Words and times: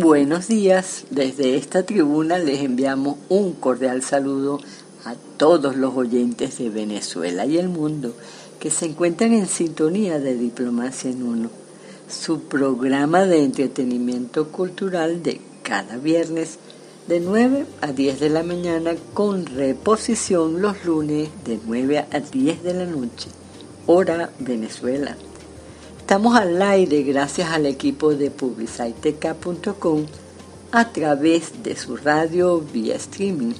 Buenos 0.00 0.46
días, 0.46 1.06
desde 1.10 1.56
esta 1.56 1.82
tribuna 1.82 2.38
les 2.38 2.60
enviamos 2.60 3.16
un 3.28 3.52
cordial 3.54 4.02
saludo 4.02 4.60
a 5.04 5.16
todos 5.36 5.74
los 5.74 5.96
oyentes 5.96 6.58
de 6.58 6.70
Venezuela 6.70 7.46
y 7.46 7.58
el 7.58 7.68
mundo 7.68 8.14
que 8.60 8.70
se 8.70 8.86
encuentran 8.86 9.32
en 9.32 9.48
sintonía 9.48 10.20
de 10.20 10.36
Diplomacia 10.36 11.10
en 11.10 11.24
Uno, 11.24 11.50
su 12.08 12.42
programa 12.42 13.24
de 13.24 13.42
entretenimiento 13.42 14.52
cultural 14.52 15.22
de 15.24 15.40
cada 15.64 15.96
viernes 15.96 16.58
de 17.08 17.18
9 17.18 17.66
a 17.80 17.90
10 17.90 18.20
de 18.20 18.30
la 18.30 18.44
mañana 18.44 18.94
con 19.14 19.46
reposición 19.46 20.62
los 20.62 20.84
lunes 20.84 21.28
de 21.44 21.58
9 21.66 22.06
a 22.12 22.20
10 22.20 22.62
de 22.62 22.74
la 22.74 22.84
noche, 22.84 23.30
hora 23.86 24.30
Venezuela. 24.38 25.16
Estamos 26.08 26.36
al 26.36 26.62
aire 26.62 27.02
gracias 27.02 27.50
al 27.50 27.66
equipo 27.66 28.14
de 28.14 28.30
publiciteca.com 28.30 30.06
a 30.72 30.90
través 30.90 31.62
de 31.62 31.76
su 31.76 31.98
radio 31.98 32.62
vía 32.62 32.96
streaming. 32.96 33.52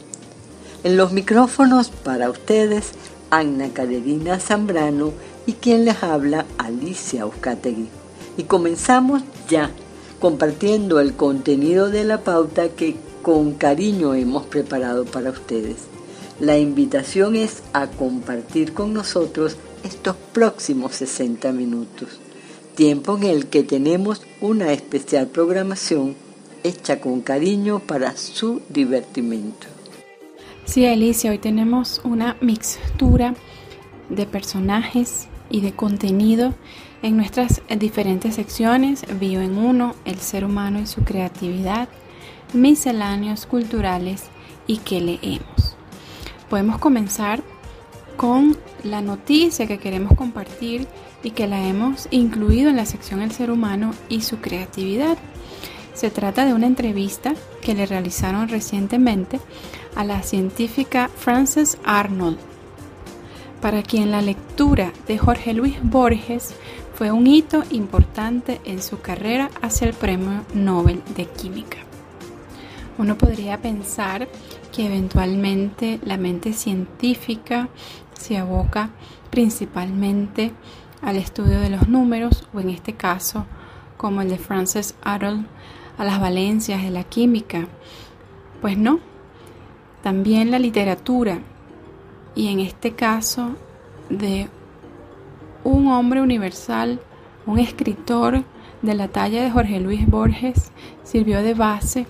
En 0.83 0.97
los 0.97 1.13
micrófonos 1.13 1.91
para 1.91 2.31
ustedes, 2.31 2.93
Ana 3.29 3.69
Carolina 3.75 4.41
Zambrano 4.41 5.13
y 5.45 5.53
quien 5.53 5.85
les 5.85 6.03
habla, 6.03 6.47
Alicia 6.57 7.21
Euskategui. 7.21 7.91
Y 8.39 8.45
comenzamos 8.45 9.23
ya 9.51 9.71
compartiendo 10.19 11.01
el 11.01 11.13
contenido 11.13 11.91
de 11.91 12.05
la 12.05 12.23
pauta 12.23 12.71
que 12.71 12.97
con 13.21 13.53
cariño 13.53 14.15
hemos 14.15 14.47
preparado 14.47 15.05
para 15.05 15.29
ustedes. 15.29 15.77
La 16.41 16.57
invitación 16.57 17.37
es 17.37 17.63
a 17.75 17.89
compartir 17.89 18.73
con 18.73 18.95
nosotros 18.95 19.59
estos 19.85 20.17
próximos 20.33 20.95
60 20.95 21.53
minutos, 21.53 22.21
tiempo 22.79 23.17
en 23.17 23.25
el 23.25 23.47
que 23.47 23.65
tenemos 23.65 24.23
una 24.41 24.73
especial 24.73 25.27
programación 25.27 26.15
hecha 26.63 27.01
con 27.01 27.23
cariño 27.23 27.81
para 27.81 28.17
su 28.17 28.63
divertimento. 28.69 29.67
Sí, 30.65 30.87
Alicia, 30.87 31.33
hoy 31.33 31.39
tenemos 31.39 32.01
una 32.05 32.37
mixtura 32.41 33.35
de 34.11 34.27
personajes 34.27 35.27
y 35.51 35.61
de 35.61 35.73
contenido 35.73 36.55
en 37.03 37.17
nuestras 37.17 37.63
diferentes 37.81 38.37
secciones, 38.37 39.03
Bio 39.19 39.41
en 39.41 39.59
Uno, 39.59 39.97
el 40.05 40.21
ser 40.21 40.45
humano 40.45 40.79
y 40.79 40.87
su 40.87 41.03
creatividad, 41.03 41.89
misceláneos 42.53 43.47
culturales 43.47 44.27
y 44.69 44.77
que 44.77 45.01
leemos. 45.01 45.77
Podemos 46.49 46.79
comenzar 46.79 47.43
con 48.17 48.57
la 48.85 49.01
noticia 49.01 49.67
que 49.67 49.81
queremos 49.81 50.17
compartir 50.17 50.87
y 51.23 51.31
que 51.31 51.47
la 51.47 51.67
hemos 51.67 52.09
incluido 52.11 52.71
en 52.71 52.77
la 52.77 52.87
sección 52.87 53.21
El 53.23 53.33
ser 53.33 53.51
humano 53.51 53.93
y 54.09 54.23
su 54.23 54.39
creatividad. 54.39 55.19
Se 55.95 56.11
trata 56.11 56.45
de 56.45 56.55
una 56.55 56.67
entrevista 56.67 57.35
que 57.61 57.75
le 57.75 57.87
realizaron 57.87 58.49
recientemente 58.49 59.41
a 59.97 60.05
la 60.05 60.23
científica 60.23 61.11
Frances 61.17 61.79
Arnold, 61.85 62.39
para 63.61 63.83
quien 63.83 64.13
la 64.13 64.23
lectura 64.23 64.93
de 65.09 65.19
Jorge 65.19 65.55
Luis 65.55 65.77
Borges 65.83 66.55
fue 66.95 67.11
un 67.11 67.27
hito 67.27 67.65
importante 67.71 68.61
en 68.65 68.83
su 68.83 69.01
carrera 69.01 69.51
hacia 69.63 69.89
el 69.89 69.95
Premio 69.95 70.45
Nobel 70.55 71.03
de 71.17 71.27
Química. 71.27 71.79
Uno 72.99 73.17
podría 73.17 73.59
pensar 73.59 74.29
que 74.73 74.87
eventualmente 74.87 76.01
la 76.05 76.17
mente 76.17 76.53
científica 76.53 77.69
se 78.19 78.37
aboca 78.37 78.91
principalmente 79.31 80.53
al 81.03 81.17
estudio 81.17 81.61
de 81.61 81.71
los 81.71 81.89
números 81.89 82.49
o 82.53 82.61
en 82.61 82.71
este 82.71 82.95
caso, 82.95 83.47
como 83.97 84.23
el 84.23 84.29
de 84.29 84.39
Frances 84.39 84.95
Arnold, 85.03 85.47
a 85.97 86.05
las 86.05 86.21
valencias 86.21 86.83
de 86.83 86.91
la 86.91 87.05
química. 87.05 87.67
Pues 88.61 88.79
no, 88.79 89.01
también 90.03 90.51
la 90.51 90.59
literatura 90.59 91.41
y 92.35 92.49
en 92.49 92.61
este 92.61 92.95
caso 92.95 93.57
de 94.09 94.49
un 95.65 95.89
hombre 95.89 96.23
universal, 96.23 97.01
un 97.47 97.59
escritor 97.59 98.45
de 98.83 98.95
la 98.95 99.09
talla 99.09 99.43
de 99.43 99.51
Jorge 99.51 99.81
Luis 99.81 100.07
Borges, 100.07 100.71
sirvió 101.03 101.43
de 101.43 101.55
base 101.55 102.07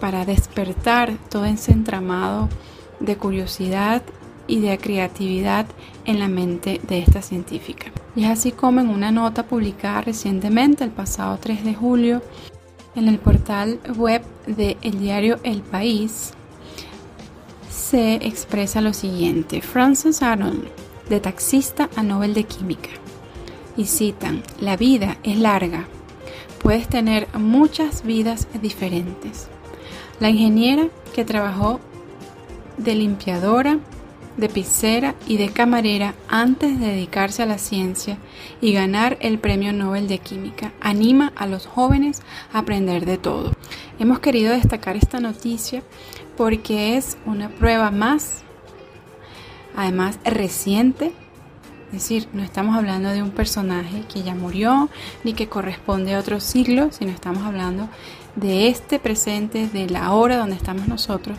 para 0.00 0.24
despertar 0.24 1.16
todo 1.28 1.44
ese 1.44 1.72
entramado 1.72 2.48
de 3.00 3.16
curiosidad 3.16 4.02
y 4.46 4.60
de 4.60 4.78
creatividad 4.78 5.66
en 6.06 6.18
la 6.18 6.28
mente 6.28 6.80
de 6.86 6.98
esta 7.00 7.20
científica. 7.20 7.92
Y 8.14 8.24
es 8.24 8.30
así 8.30 8.52
como 8.52 8.80
en 8.80 8.88
una 8.88 9.10
nota 9.12 9.46
publicada 9.46 10.00
recientemente, 10.00 10.84
el 10.84 10.90
pasado 10.90 11.38
3 11.38 11.64
de 11.64 11.74
julio, 11.74 12.22
en 12.94 13.08
el 13.08 13.18
portal 13.18 13.78
web 13.96 14.22
del 14.46 14.98
diario 14.98 15.38
El 15.42 15.60
País, 15.60 16.32
se 17.68 18.14
expresa 18.14 18.80
lo 18.80 18.92
siguiente. 18.92 19.60
Francis 19.60 20.22
Arnold, 20.22 20.66
de 21.08 21.20
taxista 21.20 21.90
a 21.94 22.02
Nobel 22.02 22.34
de 22.34 22.44
Química. 22.44 22.90
Y 23.76 23.84
citan, 23.84 24.42
la 24.60 24.76
vida 24.76 25.18
es 25.22 25.38
larga. 25.38 25.86
Puedes 26.62 26.88
tener 26.88 27.28
muchas 27.38 28.02
vidas 28.02 28.48
diferentes. 28.62 29.48
La 30.18 30.30
ingeniera 30.30 30.88
que 31.14 31.24
trabajó 31.24 31.80
de 32.78 32.94
limpiadora 32.94 33.78
de 34.36 34.48
pizzera 34.48 35.14
y 35.26 35.38
de 35.38 35.50
camarera 35.50 36.14
antes 36.28 36.78
de 36.78 36.86
dedicarse 36.86 37.42
a 37.42 37.46
la 37.46 37.58
ciencia 37.58 38.18
y 38.60 38.72
ganar 38.72 39.16
el 39.20 39.38
Premio 39.38 39.72
Nobel 39.72 40.08
de 40.08 40.18
Química. 40.18 40.72
Anima 40.80 41.32
a 41.36 41.46
los 41.46 41.66
jóvenes 41.66 42.22
a 42.52 42.58
aprender 42.58 43.06
de 43.06 43.18
todo. 43.18 43.52
Hemos 43.98 44.18
querido 44.18 44.52
destacar 44.52 44.96
esta 44.96 45.20
noticia 45.20 45.82
porque 46.36 46.96
es 46.96 47.16
una 47.24 47.48
prueba 47.48 47.90
más, 47.90 48.42
además 49.74 50.18
reciente, 50.24 51.12
es 51.86 51.92
decir, 51.92 52.28
no 52.32 52.42
estamos 52.42 52.76
hablando 52.76 53.10
de 53.10 53.22
un 53.22 53.30
personaje 53.30 54.02
que 54.12 54.22
ya 54.22 54.34
murió 54.34 54.90
ni 55.24 55.34
que 55.34 55.48
corresponde 55.48 56.14
a 56.14 56.18
otro 56.18 56.40
siglo, 56.40 56.90
sino 56.90 57.12
estamos 57.12 57.44
hablando 57.44 57.88
de 58.34 58.68
este 58.68 58.98
presente, 58.98 59.68
de 59.68 59.88
la 59.88 60.12
hora 60.12 60.36
donde 60.36 60.56
estamos 60.56 60.88
nosotros, 60.88 61.38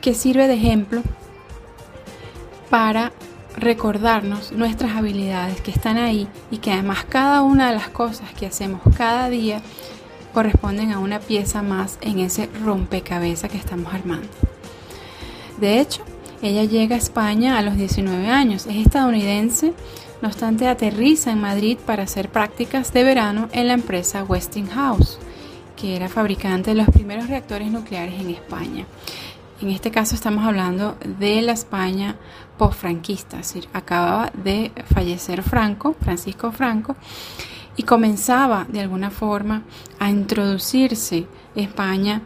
que 0.00 0.14
sirve 0.14 0.46
de 0.46 0.54
ejemplo 0.54 1.02
para 2.72 3.12
recordarnos 3.54 4.50
nuestras 4.52 4.96
habilidades 4.96 5.60
que 5.60 5.70
están 5.70 5.98
ahí 5.98 6.26
y 6.50 6.56
que 6.56 6.72
además 6.72 7.04
cada 7.06 7.42
una 7.42 7.68
de 7.68 7.76
las 7.76 7.90
cosas 7.90 8.32
que 8.32 8.46
hacemos 8.46 8.80
cada 8.96 9.28
día 9.28 9.60
corresponden 10.32 10.90
a 10.90 10.98
una 10.98 11.20
pieza 11.20 11.60
más 11.60 11.98
en 12.00 12.18
ese 12.18 12.48
rompecabezas 12.64 13.50
que 13.50 13.58
estamos 13.58 13.92
armando. 13.92 14.26
De 15.60 15.80
hecho, 15.80 16.02
ella 16.40 16.64
llega 16.64 16.96
a 16.96 16.98
España 16.98 17.58
a 17.58 17.62
los 17.62 17.76
19 17.76 18.26
años, 18.28 18.66
es 18.66 18.76
estadounidense, 18.76 19.74
no 20.22 20.28
obstante 20.28 20.66
aterriza 20.66 21.30
en 21.30 21.42
Madrid 21.42 21.76
para 21.76 22.04
hacer 22.04 22.30
prácticas 22.30 22.90
de 22.94 23.04
verano 23.04 23.50
en 23.52 23.68
la 23.68 23.74
empresa 23.74 24.24
Westinghouse, 24.24 25.18
que 25.76 25.94
era 25.94 26.08
fabricante 26.08 26.70
de 26.70 26.76
los 26.76 26.88
primeros 26.88 27.28
reactores 27.28 27.70
nucleares 27.70 28.18
en 28.18 28.30
España. 28.30 28.86
En 29.62 29.70
este 29.70 29.92
caso 29.92 30.16
estamos 30.16 30.44
hablando 30.44 30.96
de 31.20 31.40
la 31.40 31.52
España 31.52 32.16
post-franquista, 32.58 33.38
es 33.38 33.54
decir, 33.54 33.68
acababa 33.72 34.32
de 34.34 34.72
fallecer 34.92 35.44
Franco, 35.44 35.94
Francisco 36.00 36.50
Franco, 36.50 36.96
y 37.76 37.84
comenzaba 37.84 38.66
de 38.68 38.80
alguna 38.80 39.12
forma 39.12 39.62
a 40.00 40.10
introducirse 40.10 41.28
España 41.54 42.22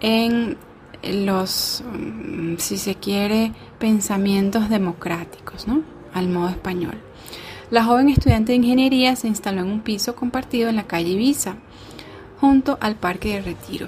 en 0.00 0.56
los, 1.02 1.84
mm, 1.84 2.56
si 2.56 2.78
se 2.78 2.94
quiere, 2.94 3.52
pensamientos 3.78 4.70
democráticos, 4.70 5.68
¿no? 5.68 5.82
Al 6.14 6.30
modo 6.30 6.48
español. 6.48 6.98
La 7.70 7.84
joven 7.84 8.08
estudiante 8.08 8.52
de 8.52 8.56
ingeniería 8.56 9.16
se 9.16 9.28
instaló 9.28 9.60
en 9.60 9.70
un 9.70 9.80
piso 9.80 10.16
compartido 10.16 10.70
en 10.70 10.76
la 10.76 10.84
calle 10.84 11.10
Ibiza, 11.10 11.56
junto 12.40 12.78
al 12.80 12.96
Parque 12.96 13.34
de 13.34 13.42
Retiro. 13.42 13.86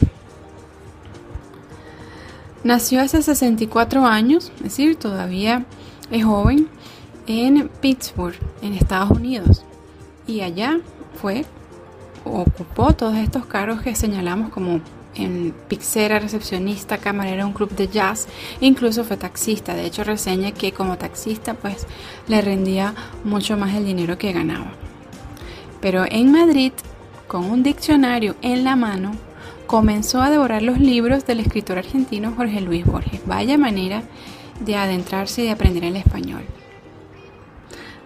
Nació 2.64 3.00
hace 3.00 3.22
64 3.22 4.06
años, 4.06 4.52
es 4.56 4.62
decir, 4.62 4.96
todavía 4.96 5.64
es 6.10 6.24
joven, 6.24 6.68
en 7.26 7.68
Pittsburgh, 7.80 8.36
en 8.62 8.74
Estados 8.74 9.10
Unidos. 9.10 9.64
Y 10.26 10.42
allá 10.42 10.78
fue, 11.20 11.44
ocupó 12.24 12.92
todos 12.92 13.16
estos 13.16 13.46
cargos 13.46 13.82
que 13.82 13.94
señalamos 13.96 14.50
como 14.50 14.80
en 15.14 15.54
pixera, 15.68 16.18
recepcionista, 16.18 16.98
camarera, 16.98 17.46
un 17.46 17.52
club 17.52 17.70
de 17.70 17.88
jazz, 17.88 18.28
incluso 18.60 19.04
fue 19.04 19.16
taxista. 19.16 19.74
De 19.74 19.84
hecho, 19.84 20.04
reseña 20.04 20.52
que 20.52 20.72
como 20.72 20.96
taxista, 20.96 21.54
pues 21.54 21.86
le 22.28 22.40
rendía 22.40 22.94
mucho 23.24 23.56
más 23.56 23.74
el 23.74 23.84
dinero 23.84 24.18
que 24.18 24.32
ganaba. 24.32 24.72
Pero 25.80 26.04
en 26.08 26.32
Madrid, 26.32 26.72
con 27.26 27.44
un 27.44 27.62
diccionario 27.62 28.36
en 28.40 28.64
la 28.64 28.76
mano, 28.76 29.12
comenzó 29.72 30.20
a 30.20 30.28
devorar 30.28 30.62
los 30.62 30.78
libros 30.78 31.24
del 31.24 31.40
escritor 31.40 31.78
argentino 31.78 32.34
Jorge 32.36 32.60
Luis 32.60 32.84
Borges. 32.84 33.22
Vaya 33.24 33.56
manera 33.56 34.02
de 34.60 34.76
adentrarse 34.76 35.40
y 35.40 35.44
de 35.46 35.52
aprender 35.52 35.84
el 35.84 35.96
español. 35.96 36.42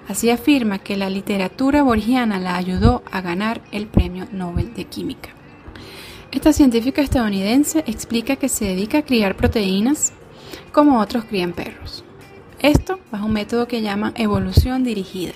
Así 0.06 0.30
afirma 0.30 0.78
que 0.78 0.96
la 0.96 1.10
literatura 1.10 1.82
borgiana 1.82 2.38
la 2.38 2.54
ayudó 2.54 3.02
a 3.10 3.20
ganar 3.20 3.62
el 3.72 3.88
Premio 3.88 4.28
Nobel 4.30 4.74
de 4.74 4.84
Química. 4.84 5.30
Esta 6.30 6.52
científica 6.52 7.02
estadounidense 7.02 7.82
explica 7.88 8.36
que 8.36 8.48
se 8.48 8.66
dedica 8.66 8.98
a 8.98 9.04
criar 9.04 9.36
proteínas 9.36 10.12
como 10.70 11.00
otros 11.00 11.24
crían 11.24 11.52
perros. 11.52 12.04
Esto 12.60 13.00
bajo 13.10 13.26
un 13.26 13.32
método 13.32 13.66
que 13.66 13.82
llama 13.82 14.12
evolución 14.14 14.84
dirigida. 14.84 15.32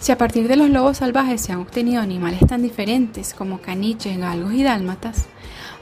Si 0.00 0.10
a 0.10 0.18
partir 0.18 0.48
de 0.48 0.56
los 0.56 0.70
lobos 0.70 0.98
salvajes 0.98 1.40
se 1.40 1.52
han 1.52 1.60
obtenido 1.60 2.02
animales 2.02 2.40
tan 2.46 2.62
diferentes 2.62 3.32
como 3.32 3.60
caniches, 3.60 4.18
galgos 4.18 4.52
y 4.52 4.62
dálmatas, 4.62 5.28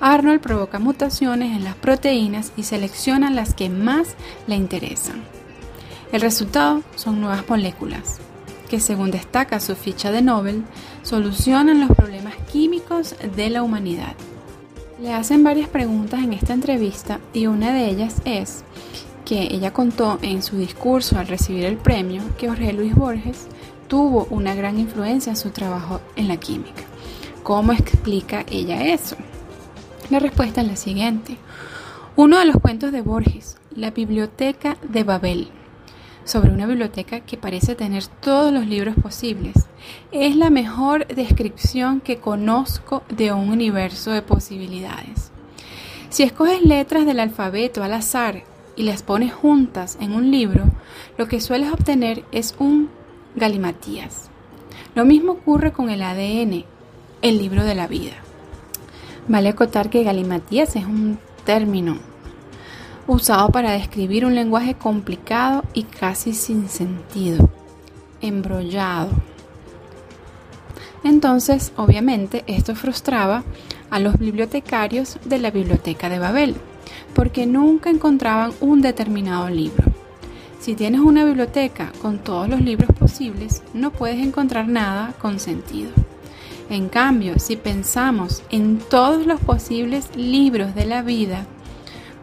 Arnold 0.07 0.41
provoca 0.41 0.79
mutaciones 0.79 1.57
en 1.57 1.65
las 1.65 1.77
proteínas 1.77 2.53
y 2.59 2.65
selecciona 2.65 3.31
las 3.31 3.55
que 3.55 3.71
más 3.71 4.17
le 4.47 4.55
interesan. 4.55 5.23
El 6.13 6.21
resultado 6.21 6.83
son 6.95 7.23
nuevas 7.23 7.49
moléculas, 7.49 8.19
que 8.69 8.81
según 8.81 9.11
destaca 9.11 9.61
su 9.61 9.75
ficha 9.75 10.13
de 10.13 10.21
Nobel, 10.21 10.63
solucionan 11.01 11.81
los 11.81 11.97
problemas 11.97 12.35
químicos 12.53 13.17
de 13.35 13.49
la 13.49 13.63
humanidad. 13.63 14.13
Le 15.01 15.15
hacen 15.15 15.43
varias 15.43 15.71
preguntas 15.71 16.23
en 16.23 16.35
esta 16.35 16.53
entrevista 16.53 17.19
y 17.33 17.47
una 17.47 17.73
de 17.73 17.89
ellas 17.89 18.21
es 18.27 18.63
que 19.25 19.55
ella 19.55 19.73
contó 19.73 20.19
en 20.21 20.43
su 20.43 20.59
discurso 20.59 21.19
al 21.19 21.29
recibir 21.29 21.65
el 21.65 21.79
premio 21.79 22.21
que 22.37 22.49
Jorge 22.49 22.75
Luis 22.75 22.95
Borges 22.95 23.47
tuvo 23.89 24.27
una 24.29 24.55
gran 24.55 24.79
influencia 24.79 25.31
en 25.31 25.37
su 25.39 25.49
trabajo 25.49 26.03
en 26.15 26.29
la 26.29 26.37
química. 26.37 26.83
¿Cómo 27.43 27.73
explica 27.73 28.45
ella 28.51 28.85
eso? 28.85 29.17
La 30.11 30.19
respuesta 30.19 30.61
es 30.61 30.67
la 30.67 30.77
siguiente. 30.77 31.39
Uno 32.15 32.39
de 32.39 32.45
los 32.45 32.57
cuentos 32.57 32.93
de 32.93 33.01
Borges, 33.01 33.57
La 33.75 33.91
Biblioteca 33.91 34.77
de 34.87 35.03
Babel, 35.03 35.49
sobre 36.25 36.51
una 36.51 36.67
biblioteca 36.67 37.21
que 37.21 37.39
parece 37.39 37.75
tener 37.75 38.07
todos 38.21 38.53
los 38.53 38.67
libros 38.67 38.97
posibles, 39.03 39.55
es 40.13 40.37
la 40.37 40.51
mejor 40.51 41.07
descripción 41.07 42.03
que 42.03 42.19
conozco 42.19 43.03
de 43.09 43.33
un 43.33 43.49
universo 43.49 44.11
de 44.11 44.21
posibilidades. 44.21 45.33
Si 46.11 46.23
escoges 46.23 46.61
letras 46.63 47.07
del 47.07 47.19
alfabeto 47.19 47.83
al 47.83 47.95
azar 47.95 48.43
y 48.77 48.83
las 48.83 49.03
pones 49.03 49.33
juntas 49.33 49.97
en 50.03 50.13
un 50.13 50.31
libro, 50.31 50.67
lo 51.17 51.29
que 51.29 51.41
sueles 51.41 51.73
obtener 51.73 52.25
es 52.31 52.55
un 52.59 52.91
galimatías. 53.37 54.29
Lo 54.95 55.07
mismo 55.07 55.33
ocurre 55.33 55.73
con 55.73 55.89
el 55.89 56.03
ADN, 56.03 56.67
el 57.23 57.39
libro 57.39 57.65
de 57.65 57.75
la 57.75 57.87
vida. 57.87 58.13
Vale 59.27 59.49
acotar 59.49 59.91
que 59.91 60.03
galimatías 60.03 60.77
es 60.77 60.85
un 60.85 61.19
término 61.45 61.97
usado 63.07 63.49
para 63.51 63.73
describir 63.73 64.25
un 64.25 64.35
lenguaje 64.35 64.75
complicado 64.75 65.63
y 65.75 65.85
casi 65.85 66.35
sin 66.35 66.69
sentido, 66.69 67.51
embrollado. 68.21 69.11
Entonces, 71.05 71.73
obviamente, 71.77 72.45
esto 72.47 72.75
frustraba 72.75 73.45
a 73.91 73.99
los 73.99 74.19
bibliotecarios 74.19 75.19
de 75.25 75.39
la 75.39 75.51
Biblioteca 75.51 76.09
de 76.09 76.19
Babel, 76.19 76.55
porque 77.15 77.47
nunca 77.47 77.91
encontraban 77.91 78.53
un 78.61 78.81
determinado 78.81 79.49
libro. 79.51 79.85
Si 80.61 80.75
tienes 80.75 81.01
una 81.01 81.27
biblioteca 81.27 81.93
con 82.01 82.19
todos 82.19 82.49
los 82.49 82.63
libros 82.63 82.91
posibles, 82.99 83.63
no 83.75 83.91
puedes 83.91 84.19
encontrar 84.19 84.67
nada 84.67 85.13
con 85.21 85.39
sentido. 85.39 85.91
En 86.71 86.89
cambio, 86.89 87.39
si 87.39 87.57
pensamos 87.57 88.43
en 88.51 88.79
todos 88.79 89.27
los 89.27 89.41
posibles 89.41 90.09
libros 90.17 90.75
de 90.75 90.87
la 90.87 91.03
vida, 91.03 91.47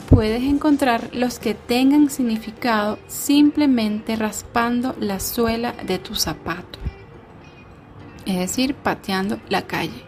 puedes 0.10 0.44
encontrar 0.44 1.10
los 1.14 1.40
que 1.40 1.54
tengan 1.54 2.10
significado 2.10 2.98
simplemente 3.08 4.16
raspando 4.16 4.96
la 5.00 5.20
suela 5.20 5.74
de 5.86 6.00
tu 6.00 6.16
zapato, 6.16 6.80
es 8.26 8.38
decir, 8.38 8.74
pateando 8.76 9.40
la 9.48 9.62
calle. 9.68 10.04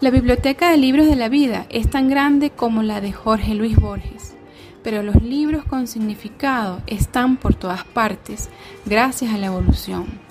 La 0.00 0.10
biblioteca 0.10 0.70
de 0.70 0.78
libros 0.78 1.06
de 1.06 1.16
la 1.16 1.28
vida 1.28 1.66
es 1.70 1.90
tan 1.90 2.08
grande 2.08 2.50
como 2.50 2.82
la 2.82 3.00
de 3.00 3.12
Jorge 3.12 3.54
Luis 3.54 3.76
Borges, 3.76 4.36
pero 4.82 5.02
los 5.02 5.22
libros 5.22 5.64
con 5.64 5.86
significado 5.86 6.80
están 6.86 7.36
por 7.36 7.54
todas 7.54 7.84
partes 7.84 8.48
gracias 8.86 9.34
a 9.34 9.38
la 9.38 9.46
evolución. 9.46 10.27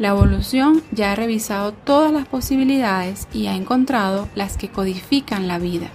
La 0.00 0.08
evolución 0.08 0.82
ya 0.92 1.12
ha 1.12 1.14
revisado 1.14 1.72
todas 1.72 2.10
las 2.10 2.26
posibilidades 2.26 3.28
y 3.34 3.48
ha 3.48 3.54
encontrado 3.54 4.28
las 4.34 4.56
que 4.56 4.70
codifican 4.70 5.46
la 5.46 5.58
vida. 5.58 5.90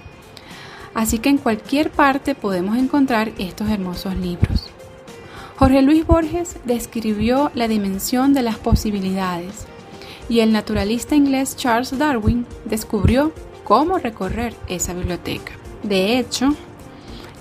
Así 0.93 1.17
que 1.17 1.29
en 1.29 1.39
cualquier 1.39 1.89
parte 1.89 2.35
podemos 2.35 2.77
encontrar 2.77 3.31
estos 3.39 3.67
hermosos 3.67 4.15
libros. 4.15 4.67
Jorge 5.55 5.81
Luis 5.81 6.05
Borges 6.05 6.57
describió 6.65 7.49
la 7.55 7.67
dimensión 7.67 8.35
de 8.35 8.43
las 8.43 8.59
posibilidades 8.59 9.65
y 10.29 10.41
el 10.41 10.53
naturalista 10.53 11.15
inglés 11.15 11.55
Charles 11.55 11.97
Darwin 11.97 12.45
descubrió 12.65 13.33
cómo 13.63 13.97
recorrer 13.97 14.53
esa 14.67 14.93
biblioteca. 14.93 15.53
De 15.81 16.19
hecho, 16.19 16.53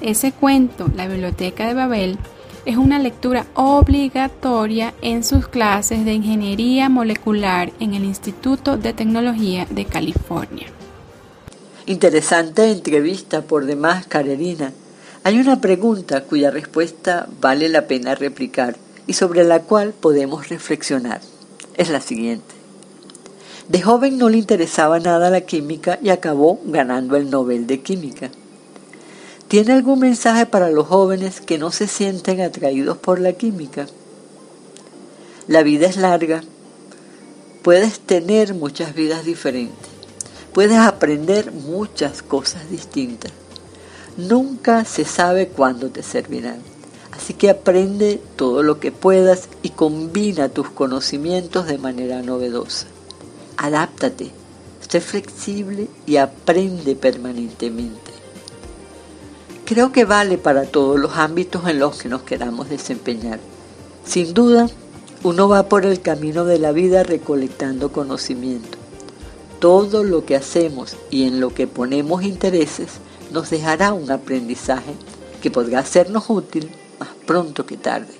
ese 0.00 0.32
cuento, 0.32 0.88
La 0.96 1.08
Biblioteca 1.08 1.68
de 1.68 1.74
Babel, 1.74 2.18
es 2.64 2.76
una 2.76 2.98
lectura 2.98 3.46
obligatoria 3.54 4.94
en 5.02 5.22
sus 5.22 5.48
clases 5.48 6.04
de 6.04 6.14
ingeniería 6.14 6.88
molecular 6.88 7.72
en 7.80 7.94
el 7.94 8.04
Instituto 8.04 8.76
de 8.76 8.92
Tecnología 8.92 9.66
de 9.68 9.84
California. 9.84 10.66
Interesante 11.86 12.70
entrevista 12.70 13.42
por 13.42 13.66
demás, 13.66 14.06
Carolina. 14.06 14.72
Hay 15.22 15.38
una 15.38 15.60
pregunta 15.60 16.24
cuya 16.24 16.50
respuesta 16.50 17.28
vale 17.40 17.68
la 17.68 17.86
pena 17.86 18.14
replicar 18.14 18.76
y 19.06 19.12
sobre 19.12 19.44
la 19.44 19.60
cual 19.60 19.92
podemos 19.92 20.48
reflexionar. 20.48 21.20
Es 21.76 21.90
la 21.90 22.00
siguiente. 22.00 22.54
De 23.68 23.82
joven 23.82 24.18
no 24.18 24.28
le 24.28 24.38
interesaba 24.38 24.98
nada 25.00 25.30
la 25.30 25.42
química 25.42 25.98
y 26.02 26.10
acabó 26.10 26.60
ganando 26.64 27.16
el 27.16 27.30
Nobel 27.30 27.66
de 27.66 27.80
Química. 27.80 28.30
¿Tiene 29.54 29.74
algún 29.74 30.00
mensaje 30.00 30.46
para 30.46 30.68
los 30.68 30.88
jóvenes 30.88 31.40
que 31.40 31.58
no 31.58 31.70
se 31.70 31.86
sienten 31.86 32.40
atraídos 32.40 32.98
por 32.98 33.20
la 33.20 33.34
química? 33.34 33.86
La 35.46 35.62
vida 35.62 35.86
es 35.86 35.96
larga. 35.96 36.42
Puedes 37.62 38.00
tener 38.00 38.52
muchas 38.52 38.96
vidas 38.96 39.24
diferentes. 39.24 39.86
Puedes 40.52 40.78
aprender 40.78 41.52
muchas 41.52 42.20
cosas 42.20 42.68
distintas. 42.68 43.30
Nunca 44.16 44.84
se 44.84 45.04
sabe 45.04 45.46
cuándo 45.46 45.88
te 45.88 46.02
servirán. 46.02 46.58
Así 47.12 47.32
que 47.32 47.48
aprende 47.48 48.20
todo 48.34 48.64
lo 48.64 48.80
que 48.80 48.90
puedas 48.90 49.48
y 49.62 49.68
combina 49.68 50.48
tus 50.48 50.68
conocimientos 50.68 51.68
de 51.68 51.78
manera 51.78 52.22
novedosa. 52.22 52.88
Adáptate, 53.56 54.32
sé 54.88 55.00
flexible 55.00 55.86
y 56.06 56.16
aprende 56.16 56.96
permanentemente. 56.96 58.03
Creo 59.64 59.92
que 59.92 60.04
vale 60.04 60.36
para 60.36 60.66
todos 60.66 61.00
los 61.00 61.16
ámbitos 61.16 61.66
en 61.66 61.78
los 61.78 61.96
que 61.96 62.10
nos 62.10 62.22
queramos 62.22 62.68
desempeñar. 62.68 63.40
Sin 64.04 64.34
duda, 64.34 64.68
uno 65.22 65.48
va 65.48 65.70
por 65.70 65.86
el 65.86 66.02
camino 66.02 66.44
de 66.44 66.58
la 66.58 66.72
vida 66.72 67.02
recolectando 67.02 67.90
conocimiento. 67.90 68.76
Todo 69.60 70.04
lo 70.04 70.26
que 70.26 70.36
hacemos 70.36 70.98
y 71.10 71.26
en 71.26 71.40
lo 71.40 71.54
que 71.54 71.66
ponemos 71.66 72.24
intereses 72.24 72.90
nos 73.32 73.48
dejará 73.48 73.94
un 73.94 74.10
aprendizaje 74.10 74.92
que 75.40 75.50
podrá 75.50 75.82
sernos 75.82 76.28
útil 76.28 76.70
más 77.00 77.08
pronto 77.26 77.64
que 77.64 77.78
tarde. 77.78 78.12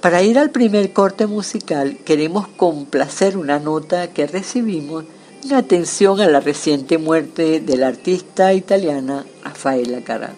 Para 0.00 0.24
ir 0.24 0.40
al 0.40 0.50
primer 0.50 0.92
corte 0.92 1.28
musical 1.28 1.98
queremos 2.04 2.48
complacer 2.48 3.36
una 3.36 3.60
nota 3.60 4.12
que 4.12 4.26
recibimos 4.26 5.04
en 5.46 5.54
atención 5.54 6.20
a 6.20 6.28
la 6.28 6.40
reciente 6.40 6.98
muerte 6.98 7.60
de 7.60 7.76
la 7.76 7.86
artista 7.86 8.52
italiana 8.52 9.24
Rafaela 9.44 10.00
Carrà, 10.00 10.30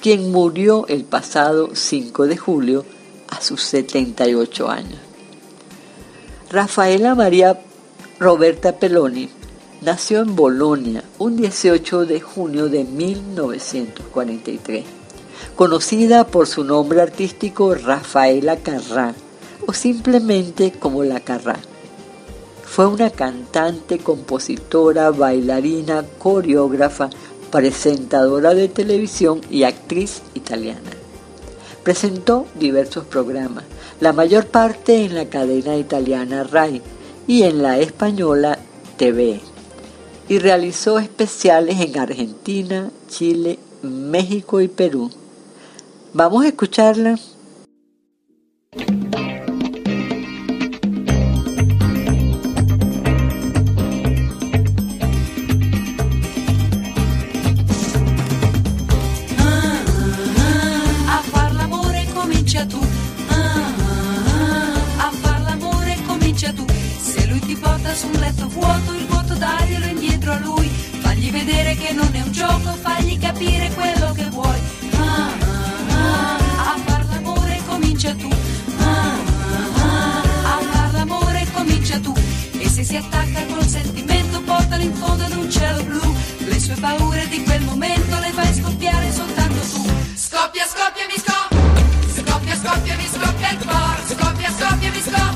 quien 0.00 0.32
murió 0.32 0.86
el 0.88 1.04
pasado 1.04 1.68
5 1.74 2.26
de 2.26 2.38
julio 2.38 2.86
a 3.28 3.42
sus 3.42 3.62
78 3.62 4.70
años. 4.70 5.00
Rafaela 6.50 7.14
María 7.14 7.60
Roberta 8.18 8.78
Peloni 8.78 9.28
nació 9.82 10.22
en 10.22 10.34
Bolonia 10.34 11.04
un 11.18 11.36
18 11.36 12.06
de 12.06 12.20
junio 12.20 12.70
de 12.70 12.84
1943, 12.84 14.86
conocida 15.56 16.26
por 16.26 16.46
su 16.46 16.64
nombre 16.64 17.02
artístico 17.02 17.74
Rafaela 17.74 18.56
Carrà 18.56 19.12
o 19.66 19.74
simplemente 19.74 20.72
como 20.72 21.04
La 21.04 21.22
Carrà 21.22 21.58
fue 22.70 22.86
una 22.86 23.10
cantante, 23.10 23.98
compositora, 23.98 25.10
bailarina, 25.10 26.04
coreógrafa, 26.18 27.10
presentadora 27.50 28.54
de 28.54 28.68
televisión 28.68 29.40
y 29.50 29.64
actriz 29.64 30.22
italiana. 30.34 30.90
Presentó 31.82 32.46
diversos 32.54 33.04
programas, 33.06 33.64
la 34.00 34.12
mayor 34.12 34.46
parte 34.46 35.04
en 35.04 35.14
la 35.14 35.28
cadena 35.28 35.76
italiana 35.76 36.44
RAI 36.44 36.82
y 37.26 37.44
en 37.44 37.62
la 37.62 37.78
española 37.78 38.58
TV, 38.96 39.40
y 40.28 40.38
realizó 40.38 40.98
especiales 40.98 41.80
en 41.80 41.98
Argentina, 41.98 42.90
Chile, 43.08 43.58
México 43.82 44.60
y 44.60 44.68
Perú. 44.68 45.10
Vamos 46.12 46.44
a 46.44 46.48
escucharla. 46.48 47.18
vuoto, 68.58 68.92
il 68.92 69.06
vuoto 69.06 69.34
daglielo 69.34 69.86
indietro 69.86 70.32
a 70.32 70.38
lui, 70.38 70.68
fagli 71.00 71.30
vedere 71.30 71.76
che 71.76 71.92
non 71.92 72.08
è 72.12 72.20
un 72.20 72.32
gioco, 72.32 72.76
fagli 72.80 73.18
capire 73.18 73.70
quello 73.72 74.12
che 74.12 74.24
vuoi. 74.30 74.60
Ah, 74.96 75.30
ah, 75.40 76.36
ah, 76.58 76.72
a 76.72 76.76
far 76.84 77.06
l'amore 77.10 77.60
comincia 77.66 78.14
tu, 78.14 78.28
ah, 78.78 78.84
ah, 78.84 79.82
ah, 79.82 80.56
a 80.56 80.58
far 80.70 80.92
l'amore 80.92 81.46
comincia 81.52 81.98
tu, 82.00 82.14
e 82.58 82.68
se 82.68 82.84
si 82.84 82.96
attacca 82.96 83.44
col 83.46 83.66
sentimento 83.66 84.40
portalo 84.42 84.82
in 84.82 84.94
fondo 84.94 85.24
ad 85.24 85.32
un 85.32 85.50
cielo 85.50 85.82
blu, 85.84 86.16
le 86.46 86.60
sue 86.60 86.74
paure 86.74 87.28
di 87.28 87.42
quel 87.44 87.62
momento 87.62 88.18
le 88.18 88.32
fai 88.32 88.52
scoppiare 88.54 89.12
soltanto 89.12 89.60
tu. 89.72 89.84
Scoppia, 90.14 90.64
scoppia, 90.66 91.06
mi 91.06 91.18
scoppia! 91.18 91.56
Scoppia, 92.18 92.54
scoppia, 92.56 92.96
mi 92.96 93.08
scoppia 93.10 93.50
il 93.50 93.58
cuore, 93.58 94.02
scoppia, 94.08 94.50
scoppia, 94.50 94.90
mi 94.90 95.00
scoppia, 95.00 95.32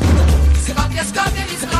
scoppia, 0.64 1.04
scoppia, 1.04 1.44
mi 1.44 1.56
scoppia. 1.56 1.71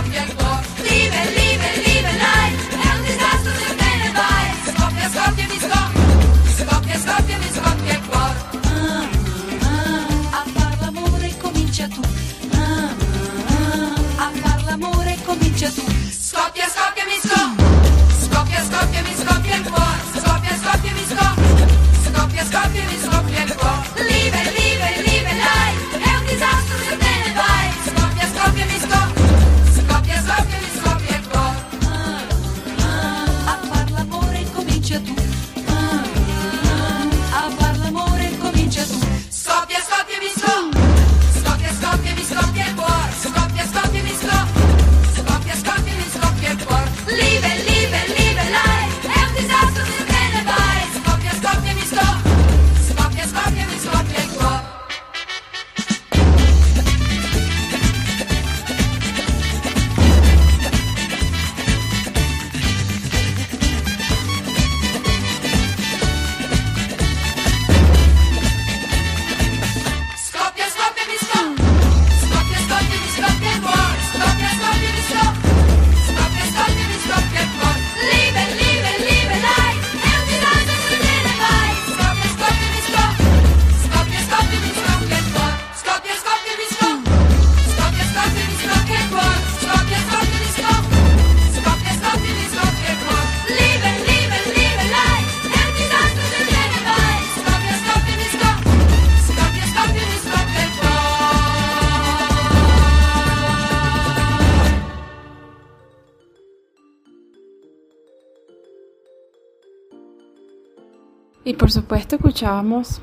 Y 111.52 111.54
por 111.54 111.70
supuesto 111.70 112.16
escuchábamos 112.16 113.02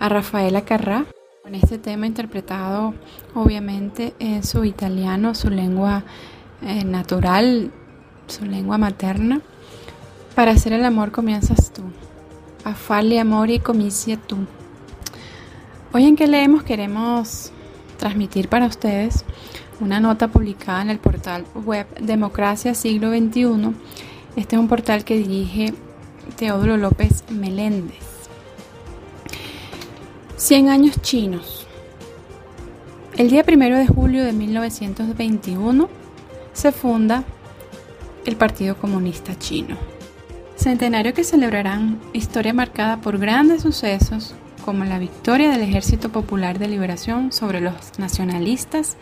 a 0.00 0.08
Rafaela 0.08 0.64
Carrá 0.64 1.04
con 1.44 1.54
este 1.54 1.78
tema 1.78 2.08
interpretado 2.08 2.92
obviamente 3.36 4.14
en 4.18 4.42
su 4.42 4.64
italiano, 4.64 5.36
su 5.36 5.48
lengua 5.48 6.02
eh, 6.60 6.82
natural, 6.82 7.70
su 8.26 8.46
lengua 8.46 8.78
materna. 8.78 9.42
Para 10.34 10.50
hacer 10.50 10.72
el 10.72 10.84
amor 10.84 11.12
comienzas 11.12 11.72
tú. 11.72 11.82
A 12.64 12.74
farle 12.74 13.20
amore 13.20 13.60
comincia 13.60 14.16
tú. 14.16 14.38
Hoy 15.92 16.06
en 16.06 16.16
que 16.16 16.26
leemos 16.26 16.64
queremos 16.64 17.52
transmitir 17.96 18.48
para 18.48 18.66
ustedes 18.66 19.24
una 19.78 20.00
nota 20.00 20.26
publicada 20.26 20.82
en 20.82 20.90
el 20.90 20.98
portal 20.98 21.44
web 21.54 21.86
Democracia 22.00 22.74
Siglo 22.74 23.10
XXI. 23.10 23.72
Este 24.34 24.56
es 24.56 24.60
un 24.60 24.66
portal 24.66 25.04
que 25.04 25.16
dirige 25.16 25.74
Teodoro 26.36 26.76
López 26.76 27.24
Meléndez. 27.30 27.98
100 30.36 30.68
años 30.68 31.00
chinos. 31.02 31.66
El 33.16 33.30
día 33.30 33.44
1 33.46 33.78
de 33.78 33.86
julio 33.86 34.24
de 34.24 34.32
1921 34.32 35.88
se 36.52 36.72
funda 36.72 37.24
el 38.24 38.36
Partido 38.36 38.76
Comunista 38.76 39.38
Chino. 39.38 39.76
Centenario 40.56 41.14
que 41.14 41.24
celebrarán 41.24 42.00
historia 42.12 42.54
marcada 42.54 42.98
por 42.98 43.18
grandes 43.18 43.62
sucesos 43.62 44.34
como 44.64 44.84
la 44.84 44.98
victoria 44.98 45.50
del 45.50 45.62
Ejército 45.62 46.10
Popular 46.10 46.58
de 46.58 46.68
Liberación 46.68 47.32
sobre 47.32 47.60
los 47.60 47.98
nacionalistas 47.98 48.96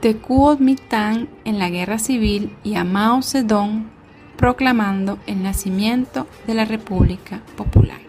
de 0.00 0.16
Kuomintang 0.16 1.28
en 1.44 1.58
la 1.58 1.68
Guerra 1.68 1.98
Civil 1.98 2.56
y 2.62 2.74
a 2.74 2.84
Mao 2.84 3.22
Zedong 3.22 3.93
proclamando 4.36 5.18
el 5.26 5.42
nacimiento 5.42 6.26
de 6.46 6.54
la 6.54 6.64
República 6.64 7.40
Popular. 7.56 8.00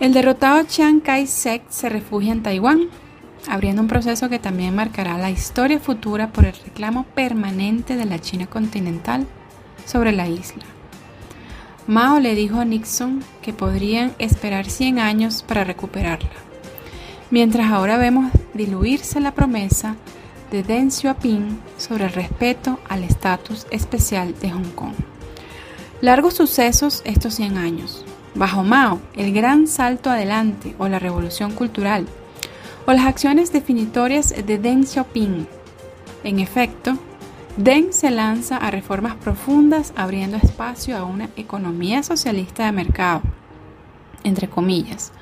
El 0.00 0.12
derrotado 0.12 0.62
Chiang 0.62 1.00
Kai-shek 1.00 1.62
se 1.68 1.88
refugia 1.88 2.32
en 2.32 2.42
Taiwán, 2.42 2.88
abriendo 3.48 3.82
un 3.82 3.88
proceso 3.88 4.28
que 4.28 4.38
también 4.38 4.74
marcará 4.74 5.18
la 5.18 5.30
historia 5.30 5.80
futura 5.80 6.32
por 6.32 6.44
el 6.44 6.52
reclamo 6.52 7.04
permanente 7.14 7.96
de 7.96 8.04
la 8.04 8.20
China 8.20 8.46
continental 8.46 9.26
sobre 9.84 10.12
la 10.12 10.28
isla. 10.28 10.64
Mao 11.88 12.20
le 12.20 12.34
dijo 12.34 12.60
a 12.60 12.64
Nixon 12.64 13.24
que 13.42 13.52
podrían 13.52 14.12
esperar 14.18 14.66
100 14.66 14.98
años 14.98 15.42
para 15.42 15.64
recuperarla, 15.64 16.30
mientras 17.30 17.72
ahora 17.72 17.96
vemos 17.96 18.30
diluirse 18.54 19.20
la 19.20 19.32
promesa 19.32 19.96
de 20.50 20.62
Deng 20.62 20.90
Xiaoping 20.90 21.60
sobre 21.76 22.04
el 22.04 22.12
respeto 22.12 22.78
al 22.88 23.04
estatus 23.04 23.66
especial 23.70 24.34
de 24.40 24.50
Hong 24.50 24.70
Kong. 24.74 24.94
Largos 26.00 26.34
sucesos 26.34 27.02
estos 27.04 27.34
100 27.34 27.58
años. 27.58 28.04
Bajo 28.34 28.62
Mao, 28.62 29.00
el 29.14 29.32
gran 29.32 29.66
salto 29.66 30.10
adelante 30.10 30.74
o 30.78 30.88
la 30.88 30.98
revolución 30.98 31.52
cultural, 31.52 32.06
o 32.86 32.92
las 32.92 33.06
acciones 33.06 33.52
definitorias 33.52 34.34
de 34.46 34.58
Deng 34.58 34.86
Xiaoping. 34.86 35.46
En 36.24 36.38
efecto, 36.38 36.96
Deng 37.56 37.92
se 37.92 38.10
lanza 38.10 38.56
a 38.56 38.70
reformas 38.70 39.16
profundas 39.16 39.92
abriendo 39.96 40.36
espacio 40.36 40.96
a 40.96 41.04
una 41.04 41.28
economía 41.36 42.02
socialista 42.02 42.66
de 42.66 42.72
mercado, 42.72 43.22
entre 44.22 44.48
comillas, 44.48 45.12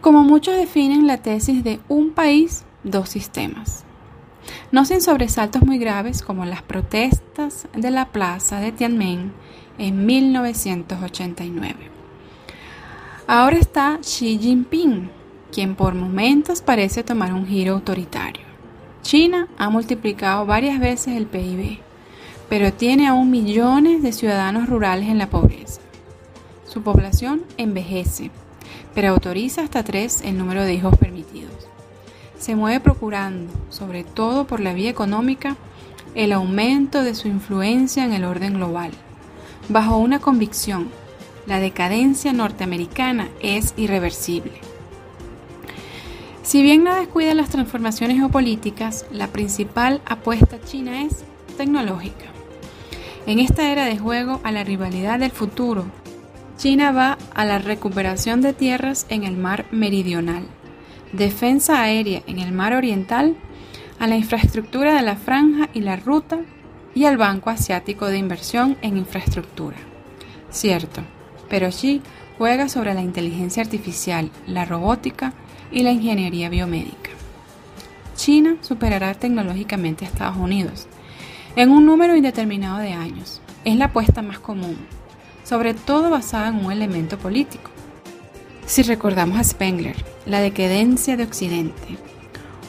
como 0.00 0.24
muchos 0.24 0.56
definen 0.56 1.06
la 1.06 1.18
tesis 1.18 1.62
de 1.62 1.78
un 1.88 2.10
país, 2.10 2.64
dos 2.82 3.10
sistemas. 3.10 3.84
No 4.70 4.84
sin 4.84 5.00
sobresaltos 5.00 5.62
muy 5.62 5.78
graves 5.78 6.22
como 6.22 6.44
las 6.44 6.62
protestas 6.62 7.68
de 7.74 7.90
la 7.90 8.06
plaza 8.06 8.60
de 8.60 8.72
Tiananmen 8.72 9.32
en 9.78 10.06
1989. 10.06 11.90
Ahora 13.26 13.56
está 13.56 13.98
Xi 14.00 14.38
Jinping, 14.38 15.10
quien 15.52 15.74
por 15.74 15.94
momentos 15.94 16.60
parece 16.60 17.04
tomar 17.04 17.32
un 17.32 17.46
giro 17.46 17.74
autoritario. 17.74 18.42
China 19.02 19.48
ha 19.58 19.70
multiplicado 19.70 20.46
varias 20.46 20.80
veces 20.80 21.16
el 21.16 21.26
PIB, 21.26 21.78
pero 22.48 22.72
tiene 22.72 23.06
aún 23.06 23.30
millones 23.30 24.02
de 24.02 24.12
ciudadanos 24.12 24.68
rurales 24.68 25.08
en 25.08 25.18
la 25.18 25.30
pobreza. 25.30 25.80
Su 26.66 26.82
población 26.82 27.42
envejece, 27.56 28.30
pero 28.94 29.10
autoriza 29.10 29.62
hasta 29.62 29.82
tres 29.82 30.22
el 30.22 30.38
número 30.38 30.62
de 30.64 30.74
hijos 30.74 30.96
permitidos. 30.96 31.51
Se 32.42 32.56
mueve 32.56 32.80
procurando, 32.80 33.52
sobre 33.70 34.02
todo 34.02 34.48
por 34.48 34.58
la 34.58 34.74
vía 34.74 34.90
económica, 34.90 35.54
el 36.16 36.32
aumento 36.32 37.04
de 37.04 37.14
su 37.14 37.28
influencia 37.28 38.04
en 38.04 38.12
el 38.12 38.24
orden 38.24 38.54
global, 38.54 38.90
bajo 39.68 39.96
una 39.96 40.18
convicción, 40.18 40.88
la 41.46 41.60
decadencia 41.60 42.32
norteamericana 42.32 43.28
es 43.40 43.74
irreversible. 43.76 44.54
Si 46.42 46.64
bien 46.64 46.82
no 46.82 46.96
descuida 46.96 47.32
las 47.34 47.50
transformaciones 47.50 48.16
geopolíticas, 48.16 49.06
la 49.12 49.28
principal 49.28 50.00
apuesta 50.04 50.60
china 50.60 51.04
es 51.04 51.22
tecnológica. 51.56 52.26
En 53.28 53.38
esta 53.38 53.70
era 53.70 53.84
de 53.84 53.98
juego 53.98 54.40
a 54.42 54.50
la 54.50 54.64
rivalidad 54.64 55.20
del 55.20 55.30
futuro, 55.30 55.84
China 56.56 56.90
va 56.90 57.18
a 57.36 57.44
la 57.44 57.60
recuperación 57.60 58.40
de 58.40 58.52
tierras 58.52 59.06
en 59.10 59.22
el 59.22 59.36
mar 59.36 59.64
meridional, 59.70 60.44
defensa 61.12 61.82
aérea 61.82 62.22
en 62.26 62.38
el 62.38 62.52
mar 62.52 62.74
oriental, 62.74 63.36
a 63.98 64.06
la 64.06 64.16
infraestructura 64.16 64.94
de 64.94 65.02
la 65.02 65.16
franja 65.16 65.68
y 65.72 65.80
la 65.80 65.96
ruta 65.96 66.40
y 66.94 67.04
al 67.04 67.16
Banco 67.16 67.50
Asiático 67.50 68.06
de 68.06 68.18
Inversión 68.18 68.76
en 68.82 68.96
Infraestructura. 68.96 69.76
Cierto, 70.50 71.02
pero 71.48 71.68
Xi 71.68 72.02
juega 72.38 72.68
sobre 72.68 72.94
la 72.94 73.02
inteligencia 73.02 73.62
artificial, 73.62 74.30
la 74.46 74.64
robótica 74.64 75.32
y 75.70 75.82
la 75.82 75.92
ingeniería 75.92 76.48
biomédica. 76.48 77.10
China 78.16 78.56
superará 78.60 79.14
tecnológicamente 79.14 80.04
a 80.04 80.08
Estados 80.08 80.36
Unidos 80.36 80.86
en 81.56 81.70
un 81.70 81.84
número 81.84 82.16
indeterminado 82.16 82.78
de 82.78 82.92
años. 82.92 83.40
Es 83.64 83.76
la 83.76 83.86
apuesta 83.86 84.22
más 84.22 84.38
común, 84.38 84.76
sobre 85.44 85.74
todo 85.74 86.10
basada 86.10 86.48
en 86.48 86.64
un 86.64 86.72
elemento 86.72 87.18
político. 87.18 87.71
Si 88.66 88.82
recordamos 88.82 89.38
a 89.38 89.44
Spengler, 89.44 89.96
la 90.24 90.40
decadencia 90.40 91.16
de 91.16 91.24
Occidente, 91.24 91.98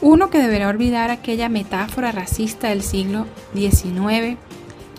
uno 0.01 0.29
que 0.29 0.39
deberá 0.39 0.67
olvidar 0.67 1.11
aquella 1.11 1.47
metáfora 1.49 2.11
racista 2.11 2.69
del 2.69 2.81
siglo 2.81 3.25
XIX 3.53 4.37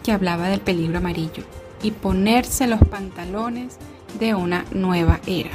que 0.03 0.13
hablaba 0.13 0.49
del 0.49 0.61
peligro 0.61 0.99
amarillo 0.99 1.43
y 1.83 1.91
ponerse 1.91 2.67
los 2.67 2.81
pantalones 2.81 3.77
de 4.19 4.35
una 4.35 4.65
nueva 4.73 5.21
era. 5.27 5.51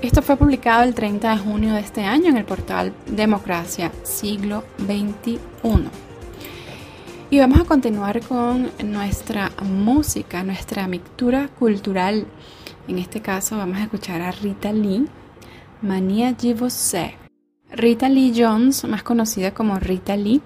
Esto 0.00 0.22
fue 0.22 0.36
publicado 0.36 0.84
el 0.84 0.94
30 0.94 1.32
de 1.32 1.38
junio 1.38 1.74
de 1.74 1.80
este 1.80 2.04
año 2.04 2.28
en 2.28 2.36
el 2.36 2.44
portal 2.44 2.94
Democracia 3.06 3.90
Siglo 4.04 4.64
XXI. 4.78 5.38
Y 7.30 7.40
vamos 7.40 7.60
a 7.60 7.64
continuar 7.64 8.20
con 8.22 8.70
nuestra 8.84 9.50
música, 9.62 10.44
nuestra 10.44 10.86
mixtura 10.86 11.48
cultural. 11.58 12.26
En 12.88 12.98
este 12.98 13.20
caso 13.20 13.56
vamos 13.58 13.78
a 13.78 13.84
escuchar 13.84 14.22
a 14.22 14.32
Rita 14.32 14.72
Lee, 14.72 15.06
Mania 15.82 16.34
Você. 16.56 17.14
Rita 17.70 18.08
Lee 18.08 18.32
Jones, 18.34 18.84
más 18.84 19.02
conocida 19.02 19.52
como 19.52 19.78
Rita 19.78 20.16
Lee, 20.16 20.40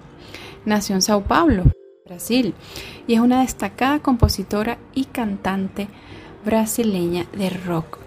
nació 0.65 0.95
en 0.95 1.01
Sao 1.01 1.23
Paulo, 1.23 1.63
Brasil, 2.05 2.53
y 3.07 3.13
es 3.13 3.21
una 3.21 3.41
destacada 3.41 3.99
compositora 3.99 4.77
y 4.93 5.05
cantante 5.05 5.87
brasileña 6.43 7.25
de 7.31 7.49
rock 7.49 8.03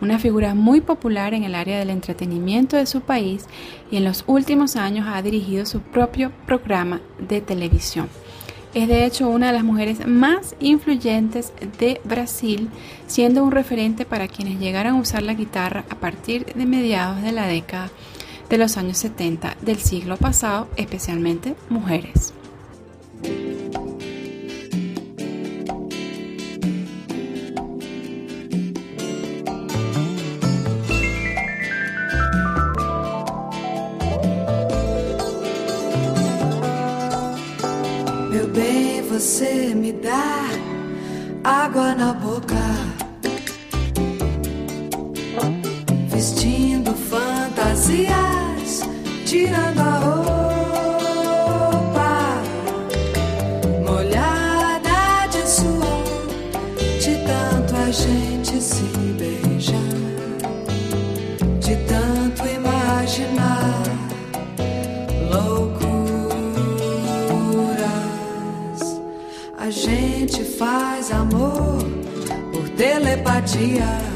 una 0.00 0.18
figura 0.18 0.54
muy 0.54 0.80
popular 0.80 1.34
en 1.34 1.44
el 1.44 1.54
área 1.54 1.78
del 1.78 1.90
entretenimiento 1.90 2.76
de 2.76 2.86
su 2.86 3.02
país 3.02 3.46
y 3.90 3.96
en 3.96 4.04
los 4.04 4.24
últimos 4.26 4.76
años 4.76 5.06
ha 5.08 5.20
dirigido 5.22 5.66
su 5.66 5.80
propio 5.80 6.32
programa 6.46 7.00
de 7.18 7.40
televisión. 7.40 8.08
Es 8.72 8.86
de 8.86 9.04
hecho 9.04 9.28
una 9.28 9.48
de 9.48 9.52
las 9.52 9.64
mujeres 9.64 10.06
más 10.06 10.54
influyentes 10.60 11.52
de 11.78 12.00
Brasil, 12.04 12.68
siendo 13.06 13.42
un 13.42 13.50
referente 13.50 14.04
para 14.04 14.28
quienes 14.28 14.60
llegaron 14.60 14.94
a 14.94 15.00
usar 15.00 15.22
la 15.22 15.34
guitarra 15.34 15.84
a 15.90 15.96
partir 15.96 16.44
de 16.46 16.66
mediados 16.66 17.20
de 17.22 17.32
la 17.32 17.46
década 17.46 17.90
de 18.48 18.58
los 18.58 18.76
años 18.76 18.98
70 18.98 19.56
del 19.60 19.78
siglo 19.78 20.16
pasado, 20.16 20.68
especialmente 20.76 21.54
mujeres. 21.68 22.32
Você 39.10 39.74
me 39.74 39.92
dá 39.92 40.46
água 41.42 41.96
na 41.96 42.12
boca, 42.12 42.54
vestindo 46.08 46.94
fantasias, 46.94 48.82
tirando 49.26 49.80
a 49.80 49.98
roupa, 49.98 50.49
dia. 73.40 74.09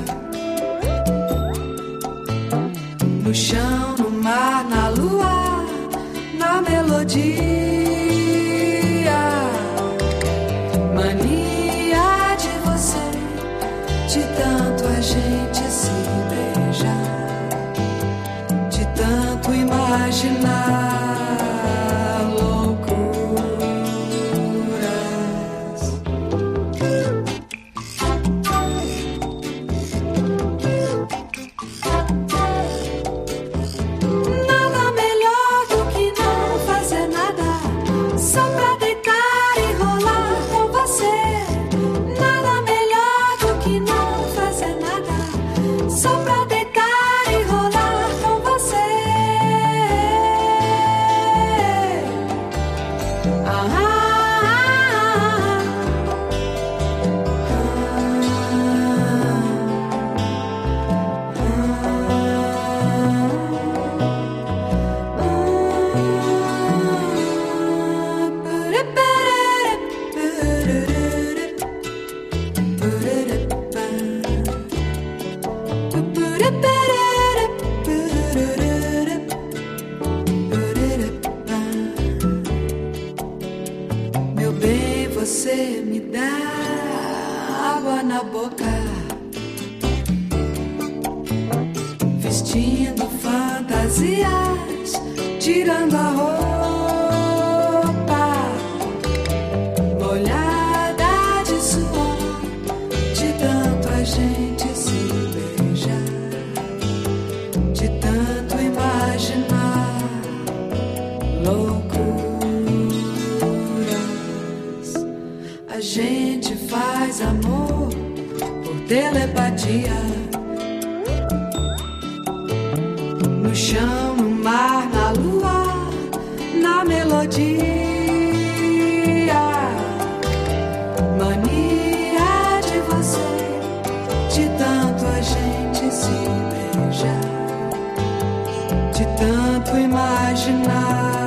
imaginar. 139.72 141.23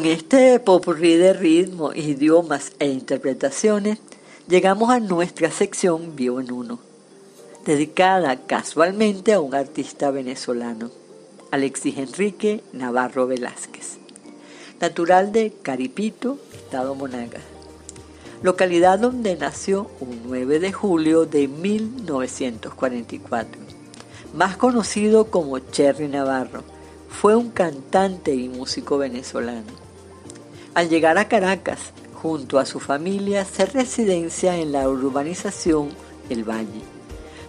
Con 0.00 0.08
este 0.08 0.58
popurrí 0.60 1.16
de 1.16 1.34
ritmo, 1.34 1.92
idiomas 1.92 2.72
e 2.78 2.86
interpretaciones, 2.86 3.98
llegamos 4.48 4.88
a 4.88 4.98
nuestra 4.98 5.50
sección 5.50 6.16
Vivo 6.16 6.40
en 6.40 6.52
Uno, 6.52 6.78
dedicada 7.66 8.46
casualmente 8.46 9.34
a 9.34 9.40
un 9.40 9.54
artista 9.54 10.10
venezolano, 10.10 10.90
Alexis 11.50 11.98
Enrique 11.98 12.62
Navarro 12.72 13.26
Velázquez, 13.26 13.98
natural 14.80 15.32
de 15.32 15.52
Caripito, 15.60 16.38
Estado 16.54 16.94
Monagas 16.94 17.42
localidad 18.42 18.98
donde 18.98 19.36
nació 19.36 19.90
un 20.00 20.22
9 20.24 20.60
de 20.60 20.72
julio 20.72 21.26
de 21.26 21.46
1944. 21.46 23.60
Más 24.32 24.56
conocido 24.56 25.26
como 25.26 25.58
Cherry 25.58 26.08
Navarro, 26.08 26.64
fue 27.10 27.36
un 27.36 27.50
cantante 27.50 28.34
y 28.34 28.48
músico 28.48 28.96
venezolano. 28.96 29.79
Al 30.72 30.88
llegar 30.88 31.18
a 31.18 31.26
Caracas, 31.26 31.80
junto 32.14 32.60
a 32.60 32.64
su 32.64 32.78
familia, 32.78 33.44
se 33.44 33.66
residencia 33.66 34.56
en 34.56 34.70
la 34.70 34.88
urbanización 34.88 35.88
El 36.28 36.44
Valle, 36.44 36.82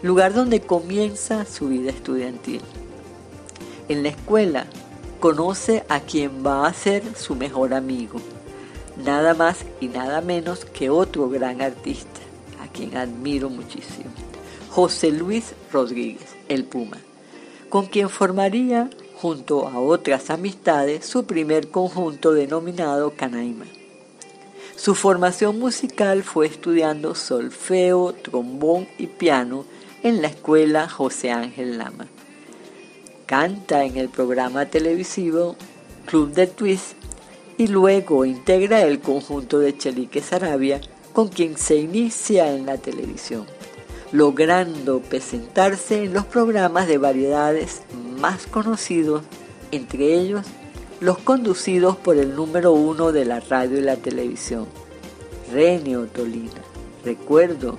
lugar 0.02 0.34
donde 0.34 0.62
comienza 0.62 1.46
su 1.46 1.68
vida 1.68 1.92
estudiantil. 1.92 2.62
En 3.90 4.02
la 4.02 4.10
escuela 4.10 4.66
conoce 5.20 5.84
a 5.88 6.00
quien 6.00 6.44
va 6.44 6.66
a 6.66 6.74
ser 6.74 7.04
su 7.16 7.36
mejor 7.36 7.76
amigo, 7.76 8.20
nada 8.98 9.36
más 9.36 9.66
y 9.80 9.88
nada 9.88 10.22
menos 10.22 10.66
que 10.66 10.90
otro 10.90 11.30
gran 11.30 11.62
artista, 11.62 12.20
a 12.60 12.68
quien 12.72 12.98
admiro 12.98 13.52
muchísimo, 13.52 14.10
José 14.72 15.12
Luis 15.12 15.54
Rodríguez, 15.72 16.36
el 16.50 16.64
Puma, 16.64 16.98
con 17.70 17.86
quien 17.86 18.10
formaría, 18.10 18.90
junto 19.22 19.68
a 19.68 19.80
otras 19.80 20.32
amistades, 20.32 21.06
su 21.06 21.26
primer 21.26 21.70
conjunto 21.70 22.34
denominado 22.34 23.12
Canaima. 23.12 23.66
Su 24.76 24.96
formación 24.96 25.60
musical 25.60 26.24
fue 26.24 26.48
estudiando 26.48 27.14
solfeo, 27.14 28.14
trombón 28.14 28.88
y 28.98 29.06
piano 29.06 29.66
en 30.02 30.24
la 30.24 30.28
escuela 30.28 30.90
José 30.90 31.30
Ángel 31.30 31.78
Lama. 31.78 32.08
Canta 33.28 33.86
en 33.86 33.98
el 33.98 34.10
programa 34.10 34.66
televisivo 34.66 35.56
Club 36.08 36.34
de 36.34 36.48
Twist 36.48 36.94
y 37.60 37.68
luego 37.68 38.26
integra 38.26 38.82
el 38.82 39.02
conjunto 39.02 39.60
de 39.60 39.78
Chelique 39.78 40.24
Sarabia 40.24 40.82
con 41.14 41.28
quien 41.28 41.58
se 41.58 41.76
inicia 41.76 42.52
en 42.56 42.66
la 42.66 42.78
televisión, 42.80 43.46
logrando 44.12 45.00
presentarse 45.00 46.04
en 46.04 46.14
los 46.14 46.26
programas 46.26 46.88
de 46.88 46.98
variedades 46.98 47.82
más 48.20 48.46
conocidos, 48.46 49.24
entre 49.72 50.16
ellos 50.16 50.46
los 51.00 51.18
conducidos 51.18 51.98
por 51.98 52.18
el 52.18 52.36
número 52.36 52.74
uno 52.74 53.12
de 53.12 53.26
la 53.26 53.40
radio 53.40 53.80
y 53.80 53.82
la 53.82 53.96
televisión, 53.96 54.68
René 55.52 55.98
Otolina. 55.98 56.62
Recuerdo 57.04 57.78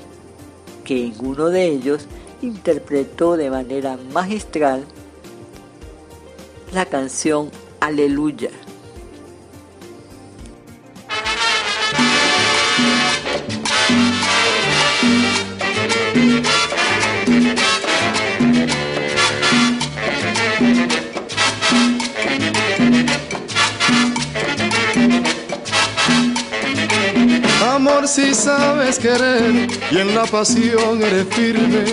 que 0.84 1.06
en 1.06 1.14
uno 1.24 1.50
de 1.50 1.66
ellos 1.66 2.06
interpretó 2.40 3.36
de 3.36 3.50
manera 3.50 3.96
magistral 4.12 4.84
la 6.72 6.86
canción 6.86 7.50
Aleluya 7.78 8.50
Si 28.06 28.34
sabes 28.34 28.98
querer. 28.98 29.68
Y 29.90 29.98
en 29.98 30.14
la 30.14 30.24
pasión 30.24 31.02
eres 31.02 31.26
firme, 31.30 31.84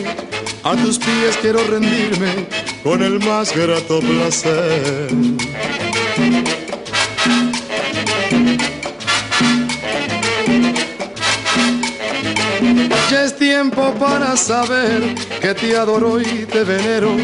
a 0.64 0.76
tus 0.76 0.98
pies 0.98 1.38
quiero 1.40 1.60
rendirme 1.66 2.48
con 2.84 3.04
el 3.04 3.20
más 3.20 3.56
grato 3.56 4.00
placer. 4.00 5.10
Ya 13.10 13.24
es 13.24 13.38
tiempo 13.38 13.94
para 14.00 14.36
saber 14.36 15.16
que 15.40 15.54
te 15.54 15.78
adoro 15.78 16.20
y 16.20 16.46
te 16.46 16.64
venero, 16.64 17.16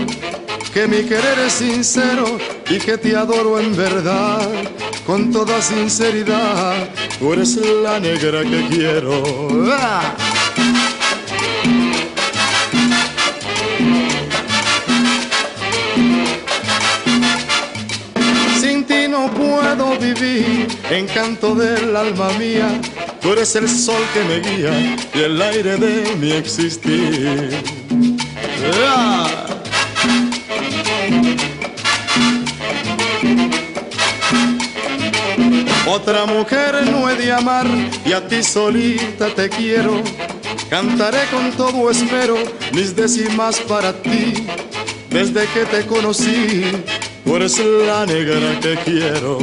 que 0.74 0.88
mi 0.88 1.04
querer 1.04 1.40
es 1.46 1.54
sincero 1.54 2.38
y 2.70 2.78
que 2.78 2.98
te 2.98 3.16
adoro 3.16 3.60
en 3.60 3.76
verdad, 3.76 4.48
con 5.06 5.32
toda 5.32 5.62
sinceridad, 5.62 6.88
tú 7.20 7.34
eres 7.34 7.56
la 7.84 8.00
negra 8.00 8.44
que 8.44 8.68
quiero. 8.70 9.24
¡Ah! 9.72 10.16
Sin 18.60 18.84
ti 18.86 19.08
no 19.08 19.30
puedo 19.32 19.98
vivir, 19.98 20.68
encanto 20.90 21.56
del 21.56 21.96
alma 21.96 22.30
mía 22.40 22.70
Tú 23.26 23.32
eres 23.32 23.56
el 23.56 23.68
sol 23.68 24.04
que 24.14 24.24
me 24.24 24.40
guía 24.40 24.96
y 25.16 25.20
el 25.20 25.42
aire 25.42 25.78
de 25.78 26.16
mi 26.18 26.32
existir. 26.32 27.50
¡Ah! 28.86 29.45
Otra 36.08 36.28
mujer 36.28 36.86
no 36.92 37.10
he 37.10 37.16
de 37.16 37.32
amar 37.32 37.66
y 38.06 38.14
a 38.14 38.28
ti 38.28 38.44
solita 38.44 39.26
te 39.34 39.50
quiero. 39.50 40.04
Cantaré 40.70 41.26
con 41.32 41.52
todo 41.54 41.90
esmero 41.90 42.38
mis 42.74 42.96
décimas 42.96 43.60
para 43.62 43.92
ti. 43.92 44.46
Desde 45.10 45.48
que 45.48 45.66
te 45.66 45.84
conocí, 45.88 46.62
tú 47.24 47.36
eres 47.38 47.58
la 47.58 48.06
negra 48.06 48.60
que 48.62 48.78
quiero. 48.86 49.40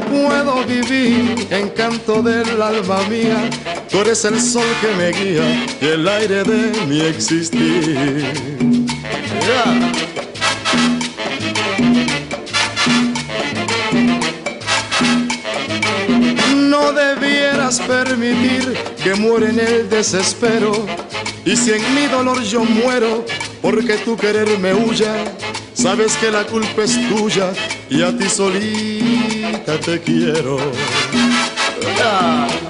puedo 0.00 0.64
vivir, 0.64 1.46
encanto 1.50 2.22
del 2.22 2.60
alma 2.60 3.02
mía. 3.08 3.83
Tú 3.94 4.00
eres 4.00 4.24
el 4.24 4.40
sol 4.40 4.66
que 4.80 4.88
me 4.96 5.12
guía 5.12 5.66
y 5.80 5.86
el 5.86 6.08
aire 6.08 6.42
de 6.42 6.84
mi 6.88 7.00
existir. 7.00 8.26
No 16.56 16.92
debieras 16.92 17.78
permitir 17.82 18.76
que 19.00 19.14
muera 19.14 19.48
en 19.50 19.60
el 19.60 19.88
desespero. 19.88 20.72
Y 21.44 21.54
si 21.54 21.74
en 21.74 21.94
mi 21.94 22.06
dolor 22.06 22.42
yo 22.42 22.64
muero, 22.64 23.24
porque 23.62 23.96
tu 23.98 24.16
querer 24.16 24.58
me 24.58 24.74
huya, 24.74 25.14
sabes 25.72 26.16
que 26.16 26.32
la 26.32 26.42
culpa 26.42 26.82
es 26.82 26.98
tuya 27.08 27.52
y 27.88 28.02
a 28.02 28.10
ti 28.18 28.28
solita 28.28 29.78
te 29.78 30.00
quiero. 30.00 30.58
Y 31.80 32.63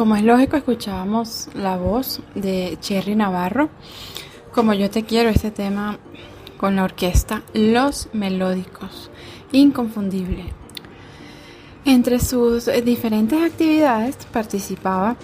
como 0.00 0.16
es 0.16 0.22
lógico, 0.22 0.56
escuchábamos 0.56 1.48
la 1.52 1.76
voz 1.76 2.22
de 2.34 2.78
Cherry 2.80 3.14
Navarro. 3.14 3.68
Como 4.50 4.72
yo 4.72 4.88
te 4.88 5.04
quiero, 5.04 5.28
este 5.28 5.50
tema 5.50 5.98
con 6.56 6.74
la 6.74 6.84
orquesta 6.84 7.42
Los 7.52 8.08
Melódicos. 8.14 9.10
Inconfundible. 9.52 10.54
Entre 11.84 12.18
sus 12.18 12.70
diferentes 12.82 13.42
actividades 13.42 14.16
participaba 14.32 15.16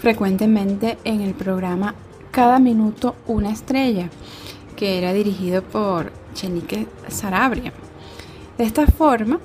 frecuentemente 0.00 0.98
en 1.04 1.20
el 1.20 1.34
programa 1.34 1.94
Cada 2.32 2.58
Minuto 2.58 3.14
una 3.28 3.52
Estrella, 3.52 4.10
que 4.74 4.98
era 4.98 5.12
dirigido 5.12 5.62
por 5.62 6.10
Chenique 6.34 6.88
Sarabria. 7.06 7.72
De 8.58 8.64
esta 8.64 8.88
forma, 8.88 9.38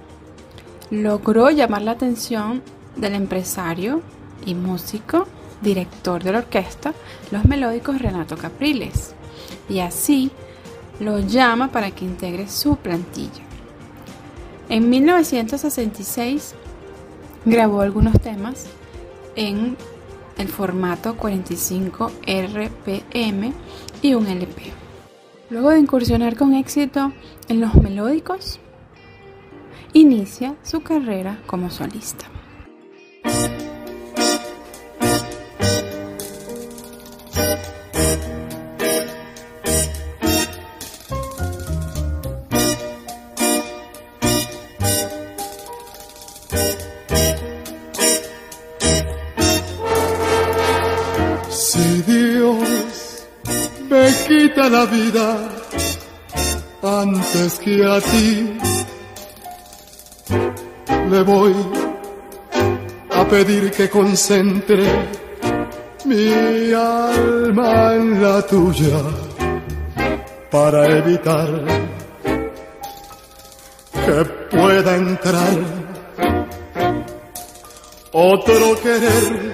logró 0.90 1.52
llamar 1.52 1.84
la 1.84 1.92
atención 1.92 2.64
del 2.96 3.14
empresario 3.14 4.02
y 4.46 4.56
músico, 4.56 5.28
director 5.62 6.24
de 6.24 6.32
la 6.32 6.40
orquesta, 6.40 6.94
Los 7.32 7.46
Melódicos 7.46 8.02
Renato 8.02 8.38
Capriles, 8.38 9.14
y 9.68 9.80
así 9.80 10.32
lo 11.00 11.20
llama 11.20 11.72
para 11.72 11.92
que 11.92 12.06
integre 12.06 12.48
su 12.48 12.76
plantilla. 12.76 13.44
En 14.70 14.90
1966 14.90 16.56
grabó 17.46 17.82
algunos 17.82 18.20
temas 18.22 18.68
en 19.36 19.78
el 20.38 20.48
formato 20.48 21.16
45 21.18 22.12
RPM 22.26 23.54
y 24.02 24.14
un 24.14 24.28
LP. 24.28 24.72
Luego 25.50 25.72
de 25.72 25.80
incursionar 25.80 26.36
con 26.36 26.54
éxito 26.54 27.12
en 27.48 27.60
los 27.60 27.74
melódicos, 27.76 28.60
inicia 29.94 30.56
su 30.64 30.82
carrera 30.82 31.40
como 31.48 31.72
solista. 31.72 32.26
Vida 54.86 55.38
antes 56.82 57.60
que 57.60 57.86
a 57.86 58.00
ti. 58.02 58.58
Le 61.10 61.24
voy 61.24 61.56
a 63.12 63.26
pedir 63.28 63.72
que 63.72 63.90
concentre 63.90 64.86
mi 66.06 66.72
alma 66.74 67.96
en 67.96 68.24
la 68.24 68.42
tuya 68.42 69.02
para 70.52 70.88
evitar 70.98 71.50
que 74.06 74.26
pueda 74.50 74.96
entrar 74.96 75.58
otro 78.12 78.76
querer 78.82 79.54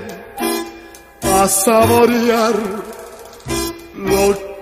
a 1.23 1.47
saborear 1.47 2.85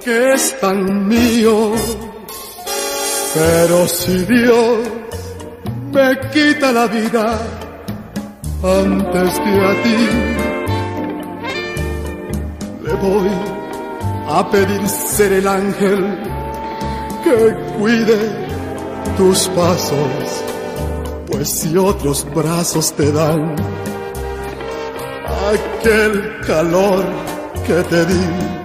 que 0.03 0.33
es 0.33 0.59
tan 0.59 1.07
mío. 1.07 1.71
Pero 3.33 3.87
si 3.87 4.17
Dios 4.25 4.79
me 5.91 6.19
quita 6.31 6.71
la 6.71 6.87
vida 6.87 7.39
antes 8.63 9.39
que 9.39 9.65
a 9.65 9.83
ti, 9.83 9.97
le 12.83 12.93
voy 12.95 13.29
a 14.29 14.49
pedir 14.49 14.87
ser 14.87 15.33
el 15.33 15.47
ángel 15.47 16.19
que 17.23 17.55
cuide 17.77 18.19
tus 19.17 19.47
pasos, 19.49 20.43
pues 21.27 21.49
si 21.49 21.77
otros 21.77 22.25
brazos 22.33 22.93
te 22.93 23.11
dan 23.11 23.55
aquel 25.51 26.39
calor 26.45 27.03
que 27.65 27.81
te 27.83 28.05
di, 28.05 28.62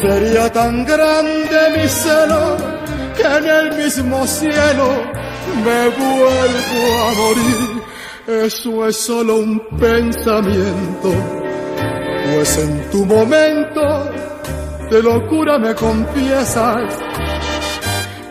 Sería 0.00 0.52
tan 0.52 0.84
grande 0.84 1.58
mi 1.76 1.88
celo 1.88 2.56
que 3.16 3.24
en 3.24 3.46
el 3.46 3.76
mismo 3.76 4.24
cielo 4.28 4.88
me 5.64 5.88
vuelvo 5.88 6.82
a 7.02 7.14
morir. 7.20 7.82
Eso 8.46 8.86
es 8.86 8.96
solo 8.96 9.36
un 9.38 9.58
pensamiento, 9.76 11.10
pues 12.30 12.58
en 12.58 12.90
tu 12.90 13.04
momento 13.06 14.10
de 14.88 15.02
locura 15.02 15.58
me 15.58 15.74
confiesas 15.74 16.94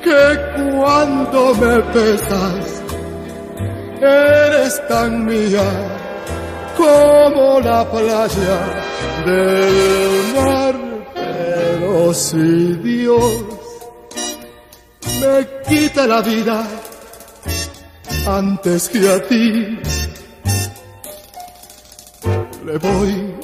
que 0.01 0.71
cuando 0.71 1.53
me 1.56 1.80
besas 1.93 2.82
eres 3.99 4.88
tan 4.88 5.25
mía 5.25 5.69
como 6.77 7.60
la 7.60 7.84
playa 7.91 8.60
del 9.25 10.34
mar 10.34 10.87
si 12.13 12.74
Dios 12.84 13.46
me 15.22 15.48
quita 15.68 16.08
la 16.08 16.22
vida 16.22 16.68
antes 18.28 18.90
que 18.90 19.10
a 19.10 19.22
ti, 19.28 19.80
le 22.66 22.78
voy 22.78 23.36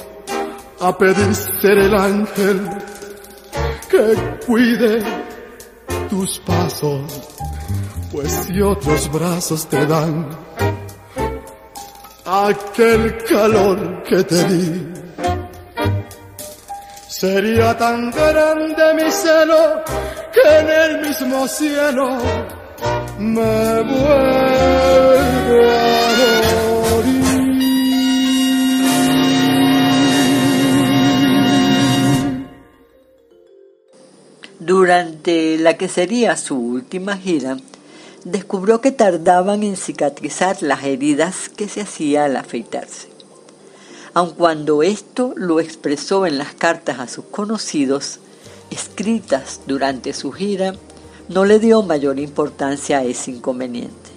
a 0.81 0.97
pedir 0.97 1.35
ser 1.35 1.77
el 1.77 1.95
ángel 1.95 2.69
que 3.89 4.45
cuide 4.45 5.03
tus 6.09 6.39
pasos, 6.39 7.03
pues 8.11 8.31
si 8.31 8.61
otros 8.61 9.11
brazos 9.11 9.67
te 9.67 9.85
dan 9.85 10.29
aquel 12.25 13.17
calor 13.25 14.03
que 14.03 14.23
te 14.23 14.43
di 14.47 15.02
Sería 17.19 17.77
tan 17.77 18.09
grande 18.09 18.93
mi 18.95 19.11
celo 19.11 19.83
que 20.33 20.41
en 20.59 20.67
el 20.67 20.99
mismo 21.05 21.47
cielo 21.47 22.17
me 23.19 23.83
vuelvo 23.83 25.61
a 25.61 26.11
morir. 26.67 27.27
Durante 34.59 35.59
la 35.59 35.77
que 35.77 35.87
sería 35.87 36.35
su 36.35 36.57
última 36.57 37.15
gira, 37.17 37.57
descubrió 38.25 38.81
que 38.81 38.91
tardaban 38.91 39.61
en 39.61 39.77
cicatrizar 39.77 40.63
las 40.63 40.83
heridas 40.83 41.49
que 41.49 41.69
se 41.69 41.81
hacía 41.81 42.25
al 42.25 42.37
afeitarse 42.37 43.12
aun 44.13 44.31
cuando 44.31 44.83
esto 44.83 45.33
lo 45.35 45.59
expresó 45.59 46.25
en 46.25 46.37
las 46.37 46.53
cartas 46.53 46.99
a 46.99 47.07
sus 47.07 47.25
conocidos, 47.25 48.19
escritas 48.69 49.61
durante 49.65 50.13
su 50.13 50.31
gira, 50.31 50.75
no 51.29 51.45
le 51.45 51.59
dio 51.59 51.81
mayor 51.81 52.19
importancia 52.19 52.99
a 52.99 53.03
ese 53.03 53.31
inconveniente. 53.31 54.11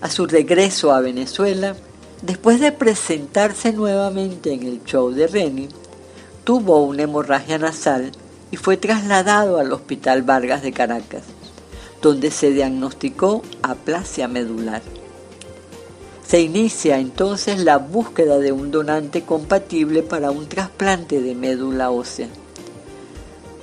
A 0.00 0.10
su 0.10 0.26
regreso 0.26 0.92
a 0.92 1.00
Venezuela, 1.00 1.76
después 2.22 2.60
de 2.60 2.72
presentarse 2.72 3.72
nuevamente 3.72 4.52
en 4.52 4.62
el 4.62 4.82
show 4.84 5.10
de 5.10 5.26
Reni, 5.26 5.68
tuvo 6.44 6.82
una 6.82 7.02
hemorragia 7.02 7.58
nasal 7.58 8.12
y 8.50 8.56
fue 8.56 8.76
trasladado 8.76 9.58
al 9.58 9.72
Hospital 9.72 10.22
Vargas 10.22 10.62
de 10.62 10.72
Caracas, 10.72 11.22
donde 12.00 12.30
se 12.30 12.50
diagnosticó 12.50 13.42
aplasia 13.62 14.26
medular. 14.26 14.82
Se 16.26 16.40
inicia 16.40 16.98
entonces 16.98 17.58
la 17.58 17.78
búsqueda 17.78 18.38
de 18.38 18.52
un 18.52 18.70
donante 18.70 19.22
compatible 19.22 20.02
para 20.02 20.30
un 20.30 20.48
trasplante 20.48 21.20
de 21.20 21.34
médula 21.34 21.90
ósea. 21.90 22.28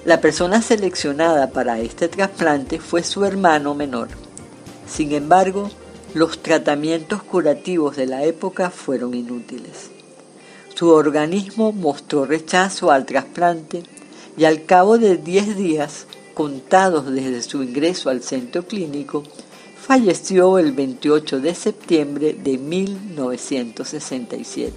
La 0.05 0.21
persona 0.21 0.61
seleccionada 0.61 1.49
para 1.51 1.79
este 1.79 2.07
trasplante 2.07 2.79
fue 2.79 3.03
su 3.03 3.25
hermano 3.25 3.75
menor. 3.75 4.07
Sin 4.87 5.11
embargo, 5.13 5.69
los 6.13 6.41
tratamientos 6.41 7.21
curativos 7.21 7.95
de 7.95 8.07
la 8.07 8.23
época 8.23 8.69
fueron 8.69 9.13
inútiles. 9.13 9.91
Su 10.73 10.89
organismo 10.89 11.71
mostró 11.71 12.25
rechazo 12.25 12.91
al 12.91 13.05
trasplante 13.05 13.83
y 14.37 14.45
al 14.45 14.63
cabo 14.63 14.97
de 14.97 15.17
10 15.17 15.57
días, 15.57 16.05
contados 16.33 17.11
desde 17.11 17.41
su 17.41 17.61
ingreso 17.61 18.09
al 18.09 18.23
centro 18.23 18.65
clínico, 18.65 19.23
falleció 19.89 20.59
el 20.59 20.71
28 20.71 21.39
de 21.39 21.55
septiembre 21.55 22.37
de 22.39 22.59
1967, 22.59 24.75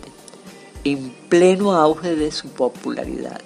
en 0.84 1.14
pleno 1.28 1.74
auge 1.74 2.16
de 2.16 2.32
su 2.32 2.48
popularidad. 2.48 3.38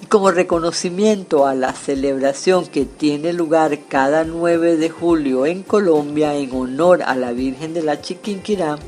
Y 0.00 0.06
como 0.06 0.30
reconocimiento 0.30 1.46
a 1.46 1.54
la 1.54 1.74
celebración 1.74 2.64
que 2.64 2.86
tiene 2.86 3.34
lugar 3.34 3.78
cada 3.90 4.24
9 4.24 4.78
de 4.78 4.88
julio 4.88 5.44
en 5.44 5.62
Colombia 5.62 6.34
en 6.34 6.50
honor 6.52 7.02
a 7.02 7.14
la 7.14 7.32
Virgen 7.32 7.74
de 7.74 7.82
la 7.82 8.00
Chiquinquirá, 8.00 8.78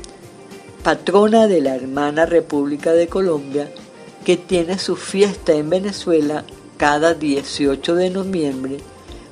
patrona 0.83 1.45
de 1.45 1.61
la 1.61 1.75
hermana 1.75 2.25
República 2.25 2.93
de 2.93 3.07
Colombia, 3.07 3.71
que 4.25 4.35
tiene 4.35 4.79
su 4.79 4.95
fiesta 4.95 5.53
en 5.53 5.69
Venezuela 5.69 6.43
cada 6.77 7.13
18 7.13 7.93
de 7.93 8.09
noviembre 8.09 8.79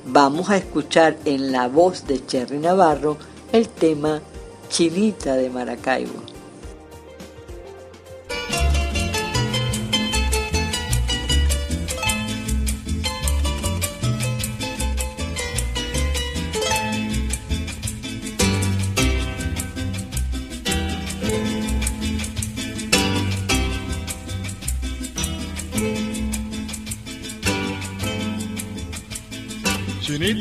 vamos 0.06 0.50
a 0.50 0.56
escuchar 0.56 1.16
en 1.24 1.52
la 1.52 1.68
voz 1.68 2.06
de 2.06 2.24
Cherry 2.24 2.58
Navarro 2.58 3.16
el 3.52 3.68
tema 3.68 4.20
Chinita 4.68 5.36
de 5.36 5.50
Maracaibo. 5.50 6.33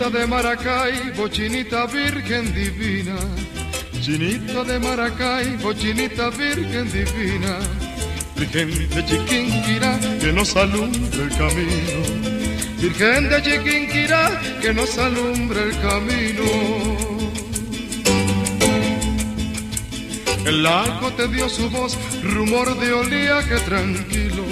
Chinita 0.04 0.20
de 0.20 0.28
Maracaibo, 0.28 1.28
chinita 1.30 1.86
virgen 1.86 2.54
divina. 2.54 3.16
Chinita 4.02 4.66
de 4.66 4.78
Maracaibo, 4.78 5.72
chinita 5.74 6.30
virgen 6.30 6.92
divina. 6.92 7.58
Virgen 8.36 8.90
de 8.90 9.06
Chiquinquirá 9.06 9.98
que 10.20 10.34
nos 10.34 10.58
alumbra 10.58 11.24
el 11.24 11.30
camino 11.38 12.00
Virgen 12.82 13.30
de 13.30 13.42
Chiquinquirá, 13.44 14.42
que 14.62 14.74
nos 14.74 14.98
alumbre 14.98 15.64
el 15.64 15.80
camino. 15.80 16.44
El 20.46 20.64
lago 20.64 21.14
te 21.14 21.30
dio 21.30 21.48
su 21.48 21.70
voz, 21.70 21.98
rumor 22.24 22.78
de 22.78 22.92
oleaje 22.92 23.58
tranquilo. 23.60 24.44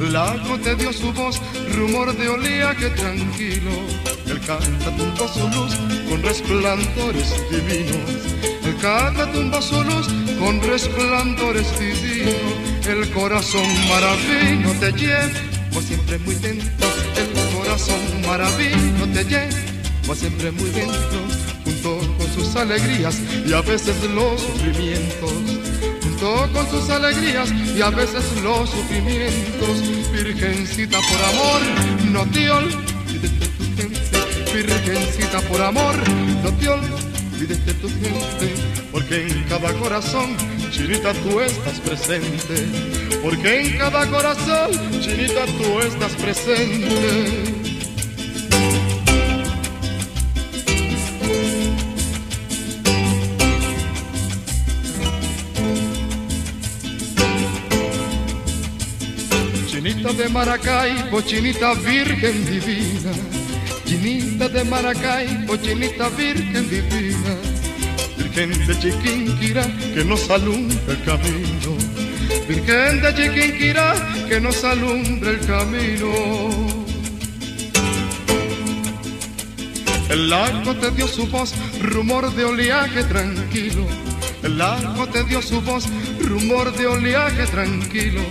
El 0.00 0.12
lago 0.12 0.58
te 0.58 0.74
dio 0.74 0.92
su 0.92 1.12
voz, 1.12 1.40
rumor 1.76 2.12
de 2.16 2.28
oleaje 2.28 2.90
tranquilo. 2.90 3.95
Tumbó 4.46 5.26
su 5.26 5.40
luz 5.48 5.74
con 6.08 6.22
resplandores 6.22 7.34
divinos. 7.50 7.98
El 8.64 8.76
canta 8.76 9.26
tumbó 9.32 9.60
su 9.60 9.82
luz 9.82 10.06
con 10.38 10.62
resplandores 10.62 11.66
divinos. 11.80 12.32
El 12.86 13.10
corazón 13.10 13.66
maravilloso 13.88 14.78
te 14.78 14.92
lleva 14.92 15.82
siempre 15.84 16.18
muy 16.18 16.36
dentro. 16.36 16.86
El 17.16 17.56
corazón 17.56 17.98
maravilloso 18.24 19.06
te 19.12 19.24
lleva 19.24 20.14
siempre 20.14 20.52
muy 20.52 20.70
dentro. 20.70 21.18
Junto 21.64 21.98
con 22.16 22.32
sus 22.32 22.54
alegrías 22.54 23.18
y 23.44 23.52
a 23.52 23.62
veces 23.62 23.96
los 24.14 24.40
sufrimientos. 24.40 25.32
Junto 26.04 26.52
con 26.52 26.70
sus 26.70 26.88
alegrías 26.88 27.50
y 27.76 27.82
a 27.82 27.90
veces 27.90 28.24
los 28.44 28.70
sufrimientos. 28.70 29.82
Virgencita 30.12 31.00
por 31.00 31.20
amor, 31.34 31.60
no 32.12 32.24
te 32.30 32.48
olvides. 32.48 32.95
Virgencita 34.56 35.42
por 35.42 35.60
amor, 35.60 35.94
no 36.42 36.50
te 36.54 36.66
olvides 36.66 37.66
de 37.66 37.74
tu 37.74 37.88
gente. 37.88 38.54
Porque 38.90 39.26
en 39.26 39.44
cada 39.50 39.70
corazón, 39.74 40.34
chinita, 40.70 41.12
tú 41.12 41.42
estás 41.42 41.78
presente. 41.80 42.66
Porque 43.22 43.60
en 43.60 43.76
cada 43.76 44.06
corazón, 44.06 44.70
chinita, 45.02 45.44
tú 45.44 45.80
estás 45.80 46.12
presente. 46.12 47.42
Chinita 59.68 60.12
de 60.14 60.28
Maracaibo, 60.30 61.20
chinita 61.20 61.74
virgen 61.74 62.46
divina. 62.46 63.35
Chinita 63.86 64.48
de 64.48 64.64
Maracaibo, 64.64 65.56
chinita 65.56 66.08
virgen 66.08 66.68
divina. 66.68 67.34
Virgen 68.18 68.66
de 68.66 68.78
Chiquinquirá, 68.80 69.64
que 69.94 70.04
nos 70.04 70.28
alumbra 70.28 70.92
el 70.92 71.04
camino. 71.04 71.70
Virgen 72.48 73.00
de 73.00 73.14
Chiquinquirá, 73.14 73.94
que 74.28 74.40
nos 74.40 74.64
alumbra 74.64 75.30
el 75.30 75.40
camino. 75.46 76.10
El 80.10 80.30
lago 80.30 80.74
te 80.74 80.90
dio 80.90 81.06
su 81.06 81.28
voz, 81.28 81.54
rumor 81.80 82.34
de 82.34 82.44
oleaje 82.44 83.04
tranquilo. 83.04 83.86
El 84.42 84.58
lago 84.58 85.06
te 85.06 85.22
dio 85.24 85.40
su 85.40 85.60
voz, 85.60 85.86
rumor 86.20 86.72
de 86.76 86.88
oleaje 86.88 87.46
tranquilo. 87.46 88.22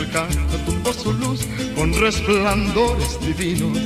El 0.00 0.08
cata 0.08 0.64
tumbó 0.64 0.94
su 0.94 1.12
luz 1.12 1.40
con 1.76 1.92
resplandores 2.00 3.20
divinos. 3.20 3.76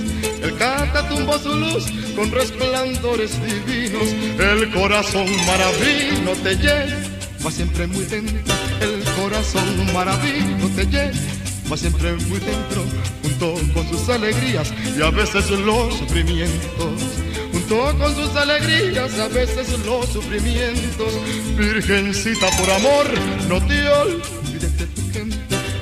El 0.44 0.56
cata 0.56 1.08
tumbó 1.08 1.36
su 1.40 1.52
luz 1.56 1.86
con 2.14 2.30
resplandores 2.30 3.32
divinos. 3.44 4.08
El 4.38 4.70
corazón 4.70 5.26
maravilloso 5.44 6.40
te 6.44 6.54
lleva 6.54 7.50
siempre 7.50 7.88
muy 7.88 8.04
dentro. 8.04 8.54
El 8.80 9.02
corazón 9.20 9.92
maravilloso 9.92 10.68
te 10.76 10.86
lleva 10.86 11.76
siempre 11.76 12.12
muy 12.12 12.38
dentro. 12.38 12.84
Junto 13.22 13.54
con 13.74 13.88
sus 13.88 14.08
alegrías 14.08 14.72
y 14.96 15.02
a 15.02 15.10
veces 15.10 15.50
los 15.50 15.98
sufrimientos. 15.98 17.02
Junto 17.50 17.98
con 17.98 18.14
sus 18.14 18.36
alegrías, 18.36 19.18
a 19.18 19.26
veces 19.26 19.68
los 19.84 20.06
sufrimientos. 20.10 21.12
Virgencita 21.56 22.46
por 22.56 22.70
amor, 22.70 23.06
no 23.48 23.60
te 23.66 23.88
olvides. 23.88 24.43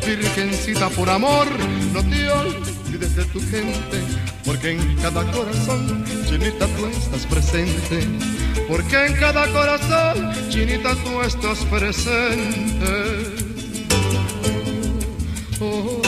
Virgencita 0.07 0.89
por 0.91 1.09
amor, 1.09 1.47
no 1.93 2.03
te 2.03 2.29
olvides 2.31 3.17
de 3.17 3.25
tu 3.27 3.41
gente. 3.41 4.01
Porque 4.45 4.73
en 4.73 4.97
cada 4.97 5.25
corazón, 5.31 6.05
chinita, 6.29 6.67
tú 6.67 6.87
estás 6.87 7.27
presente. 7.27 8.07
Porque 8.69 9.07
en 9.07 9.15
cada 9.15 9.47
corazón, 9.53 10.33
chinita, 10.49 10.95
tú 10.97 11.23
estás 11.23 11.59
presente. 11.67 12.93
Oh, 15.61 15.67
oh, 15.67 16.02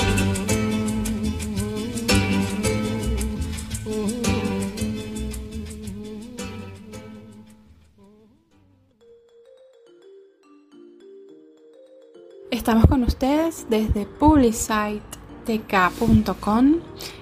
Estamos 12.65 12.87
con 12.87 13.03
ustedes 13.03 13.67
desde 13.69 14.07
publicitetk.com 14.07 16.77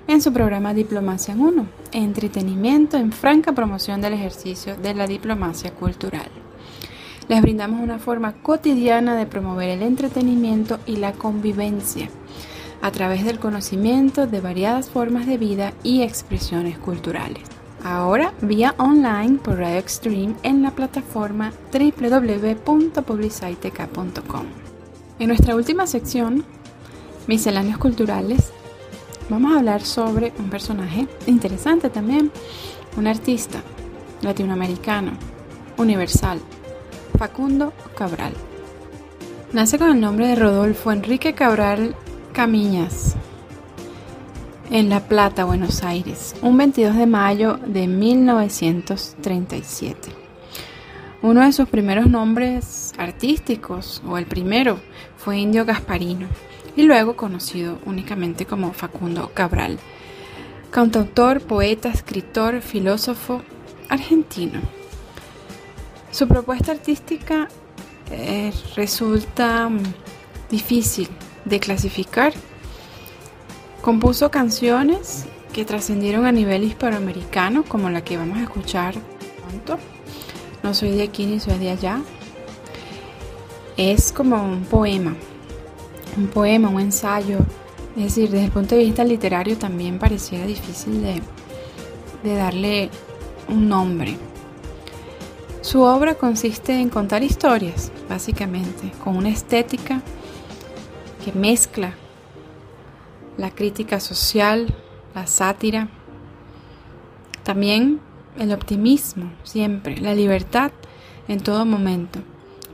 en 0.07 0.22
su 0.22 0.32
programa 0.32 0.72
Diplomacia 0.72 1.34
en 1.34 1.40
Uno, 1.40 1.66
entretenimiento 1.90 2.97
en 2.97 3.11
franca 3.11 3.51
promoción 3.51 4.01
del 4.01 4.12
ejercicio 4.12 4.76
de 4.76 4.95
la 4.95 5.09
diplomacia 5.09 5.72
cultural. 5.72 6.28
Les 7.26 7.43
brindamos 7.43 7.80
una 7.80 7.99
forma 7.99 8.34
cotidiana 8.34 9.16
de 9.16 9.26
promover 9.26 9.70
el 9.70 9.82
entretenimiento 9.82 10.78
y 10.86 10.99
la 10.99 11.11
convivencia 11.11 12.09
a 12.80 12.93
través 12.93 13.24
del 13.24 13.40
conocimiento 13.40 14.28
de 14.28 14.40
variadas 14.40 14.90
formas 14.90 15.26
de 15.26 15.38
vida 15.38 15.72
y 15.82 16.03
expresiones 16.03 16.78
culturales. 16.78 17.43
Ahora 17.82 18.32
vía 18.43 18.76
online 18.78 19.40
por 19.43 19.59
Radio 19.59 19.80
Extreme 19.80 20.36
en 20.45 20.62
la 20.62 20.70
plataforma 20.70 21.53
www.publicitetk.com. 21.72 24.61
En 25.23 25.29
nuestra 25.29 25.55
última 25.55 25.87
sección, 25.87 26.45
Misceláneos 27.29 27.79
Culturales, 27.79 28.53
vamos 29.31 29.53
a 29.53 29.61
hablar 29.61 29.83
sobre 29.83 30.33
un 30.37 30.51
personaje 30.51 31.07
interesante 31.29 31.91
también, 31.91 32.33
un 32.97 33.07
artista 33.07 33.62
latinoamericano, 34.20 35.12
universal, 35.79 36.41
Facundo 37.16 37.73
Cabral. 37.97 38.33
Nace 39.53 39.79
con 39.79 39.91
el 39.91 40.01
nombre 40.01 40.27
de 40.27 40.35
Rodolfo 40.35 40.91
Enrique 40.91 41.35
Cabral 41.35 41.95
Camiñas 42.33 43.14
en 44.73 44.89
La 44.89 45.07
Plata, 45.07 45.45
Buenos 45.45 45.85
Aires, 45.85 46.35
un 46.43 46.57
22 46.57 46.97
de 46.97 47.07
mayo 47.07 47.61
de 47.64 47.87
1937. 47.87 50.22
Uno 51.23 51.43
de 51.43 51.53
sus 51.53 51.68
primeros 51.68 52.09
nombres 52.09 52.93
artísticos, 52.99 54.03
o 54.05 54.18
el 54.18 54.27
primero, 54.27 54.81
fue 55.16 55.39
Indio 55.39 55.64
Gasparino, 55.64 56.27
y 56.75 56.83
luego 56.83 57.14
conocido 57.14 57.79
únicamente 57.85 58.45
como 58.45 58.73
Facundo 58.73 59.31
Cabral, 59.33 59.79
cantautor, 60.73 61.41
poeta, 61.41 61.91
escritor, 61.91 62.61
filósofo 62.61 63.43
argentino. 63.89 64.61
Su 66.11 66.27
propuesta 66.27 66.73
artística 66.73 67.47
eh, 68.11 68.53
resulta 68.75 69.68
mm, 69.68 69.81
difícil 70.51 71.09
de 71.45 71.61
clasificar. 71.61 72.33
Compuso 73.81 74.31
canciones 74.31 75.27
que 75.53 75.64
trascendieron 75.64 76.27
a 76.27 76.33
nivel 76.33 76.64
hispanoamericano, 76.64 77.62
como 77.62 77.91
la 77.91 78.03
que 78.03 78.16
vamos 78.16 78.39
a 78.39 78.43
escuchar 78.43 78.95
pronto. 79.41 79.91
No 80.62 80.74
soy 80.74 80.92
de 80.92 81.02
aquí 81.02 81.26
ni 81.26 81.40
soy 81.40 81.58
de 81.58 81.70
allá. 81.70 82.00
Es 83.76 84.12
como 84.12 84.42
un 84.42 84.64
poema, 84.64 85.16
un 86.16 86.28
poema, 86.28 86.68
un 86.68 86.80
ensayo. 86.80 87.38
Es 87.96 88.04
decir, 88.04 88.30
desde 88.30 88.46
el 88.46 88.52
punto 88.52 88.74
de 88.74 88.84
vista 88.84 89.04
literario 89.04 89.58
también 89.58 89.98
pareciera 89.98 90.46
difícil 90.46 91.02
de, 91.02 91.20
de 92.22 92.36
darle 92.36 92.90
un 93.48 93.68
nombre. 93.68 94.16
Su 95.62 95.82
obra 95.82 96.14
consiste 96.14 96.72
en 96.74 96.88
contar 96.88 97.22
historias, 97.22 97.92
básicamente, 98.08 98.92
con 99.02 99.16
una 99.16 99.28
estética 99.28 100.02
que 101.24 101.32
mezcla 101.32 101.94
la 103.36 103.50
crítica 103.50 104.00
social, 104.00 104.74
la 105.14 105.26
sátira, 105.26 105.88
también 107.42 108.00
el 108.39 108.53
optimismo, 108.53 109.30
siempre, 109.43 109.97
la 109.99 110.14
libertad 110.14 110.72
en 111.28 111.41
todo 111.41 111.64
momento. 111.64 112.20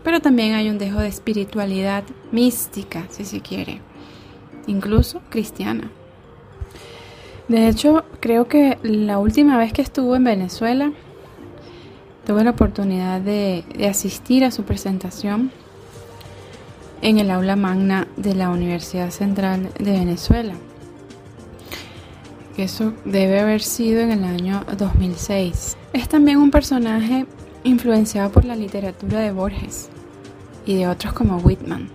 Pero 0.05 0.21
también 0.21 0.55
hay 0.55 0.71
un 0.71 0.79
dejo 0.79 1.01
de 1.01 1.09
espiritualidad 1.09 2.05
mística, 2.33 3.07
si 3.11 3.25
se 3.25 3.41
quiere, 3.41 3.81
incluso 4.67 5.21
cristiana. 5.31 5.91
De 7.49 7.69
hecho, 7.69 8.05
creo 8.21 8.47
que 8.47 8.79
la 8.83 9.19
última 9.19 9.57
vez 9.57 9.73
que 9.73 9.83
estuvo 9.83 10.15
en 10.17 10.25
Venezuela, 10.25 10.93
tuve 12.27 12.45
la 12.45 12.51
oportunidad 12.51 13.21
de, 13.21 13.65
de 13.77 13.89
asistir 13.89 14.45
a 14.45 14.51
su 14.51 14.65
presentación 14.65 15.51
en 17.01 17.19
el 17.19 17.31
aula 17.31 17.57
magna 17.57 18.07
de 18.17 18.35
la 18.35 18.51
Universidad 18.51 19.11
Central 19.11 19.71
de 19.79 19.93
Venezuela. 19.93 20.55
Que 22.59 22.65
eso 22.65 22.93
debe 23.05 23.39
haber 23.39 23.63
sido 23.63 24.01
en 24.01 24.11
el 24.11 24.25
año 24.25 24.65
2006. 24.77 25.77
Es 25.93 26.09
también 26.09 26.39
un 26.39 26.51
personaje 26.51 27.25
influenciado 27.63 28.33
por 28.33 28.45
la 28.45 28.57
literatura 28.57 29.21
de 29.21 29.31
Borges 29.31 29.89
y 30.67 30.75
de 30.75 30.89
otros 30.89 31.13
como 31.13 31.37
Whitman. 31.37 31.89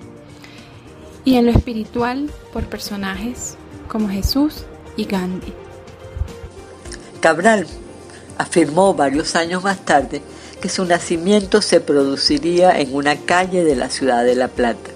Y 1.26 1.36
en 1.36 1.48
lo 1.48 1.52
espiritual 1.52 2.30
por 2.54 2.64
personajes 2.64 3.58
como 3.90 4.08
Jesús 4.08 4.64
y 4.96 5.04
Gandhi. 5.04 5.52
Cabral 7.20 7.68
afirmó 8.38 8.94
varios 8.94 9.36
años 9.36 9.66
más 9.66 9.84
tarde 9.84 10.22
que 10.62 10.70
su 10.70 10.86
nacimiento 10.86 11.62
se 11.62 11.82
produciría 11.82 12.80
en 12.80 12.96
una 12.96 13.18
calle 13.18 13.66
de 13.66 13.76
la 13.76 13.90
ciudad 13.90 14.24
de 14.24 14.36
La 14.36 14.48
Plata. 14.48 14.92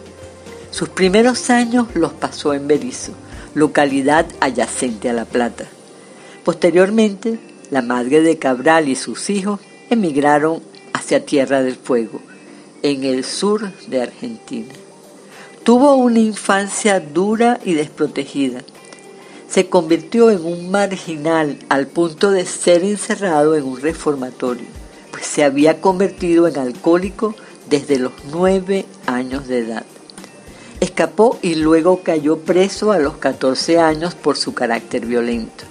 Sus 0.72 0.88
primeros 0.88 1.50
años 1.50 1.88
los 1.94 2.14
pasó 2.14 2.54
en 2.54 2.70
Berizo, 2.70 3.12
localidad 3.58 4.28
adyacente 4.40 5.10
a 5.10 5.14
La 5.14 5.26
Plata. 5.26 5.66
Posteriormente, 6.46 7.40
la 7.72 7.82
madre 7.82 8.22
de 8.22 8.38
Cabral 8.38 8.88
y 8.88 8.94
sus 8.94 9.32
hijos 9.32 9.60
emigraron 9.90 10.62
hacia 10.94 11.26
Tierra 11.26 11.64
del 11.64 11.76
Fuego, 11.76 12.22
en 12.84 13.04
el 13.04 13.24
sur 13.24 13.72
de 13.88 14.04
Argentina. 14.04 14.72
Tuvo 15.64 15.96
una 15.96 16.20
infancia 16.20 17.00
dura 17.00 17.60
y 17.66 17.74
desprotegida. 17.74 18.62
Se 19.50 19.70
convirtió 19.70 20.30
en 20.30 20.46
un 20.46 20.70
marginal 20.70 21.58
al 21.68 21.88
punto 21.88 22.30
de 22.30 22.46
ser 22.46 22.84
encerrado 22.84 23.56
en 23.56 23.64
un 23.64 23.82
reformatorio, 23.82 24.68
pues 25.10 25.26
se 25.26 25.44
había 25.44 25.82
convertido 25.82 26.48
en 26.48 26.60
alcohólico 26.60 27.34
desde 27.68 27.98
los 27.98 28.14
nueve 28.32 28.86
años 29.08 29.48
de 29.48 29.60
edad. 29.60 29.86
Escapó 30.80 31.40
y 31.42 31.56
luego 31.56 32.02
cayó 32.04 32.38
preso 32.38 32.92
a 32.92 33.00
los 33.00 33.18
14 33.18 33.80
años 33.80 34.14
por 34.14 34.38
su 34.38 34.54
carácter 34.54 35.08
violento. 35.08 35.64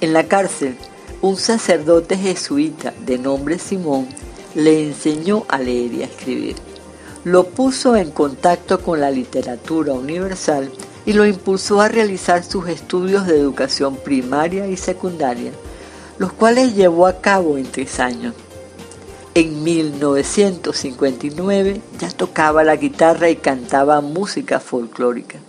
En 0.00 0.14
la 0.14 0.28
cárcel, 0.28 0.78
un 1.20 1.36
sacerdote 1.36 2.16
jesuita 2.16 2.94
de 3.04 3.18
nombre 3.18 3.58
Simón 3.58 4.08
le 4.54 4.82
enseñó 4.82 5.44
a 5.48 5.58
leer 5.58 5.92
y 5.92 6.02
a 6.02 6.06
escribir. 6.06 6.56
Lo 7.24 7.48
puso 7.48 7.96
en 7.96 8.10
contacto 8.10 8.80
con 8.80 8.98
la 8.98 9.10
literatura 9.10 9.92
universal 9.92 10.70
y 11.04 11.12
lo 11.12 11.26
impulsó 11.26 11.82
a 11.82 11.88
realizar 11.88 12.44
sus 12.44 12.66
estudios 12.68 13.26
de 13.26 13.38
educación 13.38 13.96
primaria 13.96 14.66
y 14.68 14.78
secundaria, 14.78 15.52
los 16.16 16.32
cuales 16.32 16.74
llevó 16.74 17.06
a 17.06 17.20
cabo 17.20 17.58
en 17.58 17.70
tres 17.70 18.00
años. 18.00 18.34
En 19.36 19.64
1959 19.64 21.80
ya 21.98 22.08
tocaba 22.10 22.62
la 22.62 22.76
guitarra 22.76 23.30
y 23.30 23.34
cantaba 23.34 24.00
música 24.00 24.60
folclórica. 24.60 25.40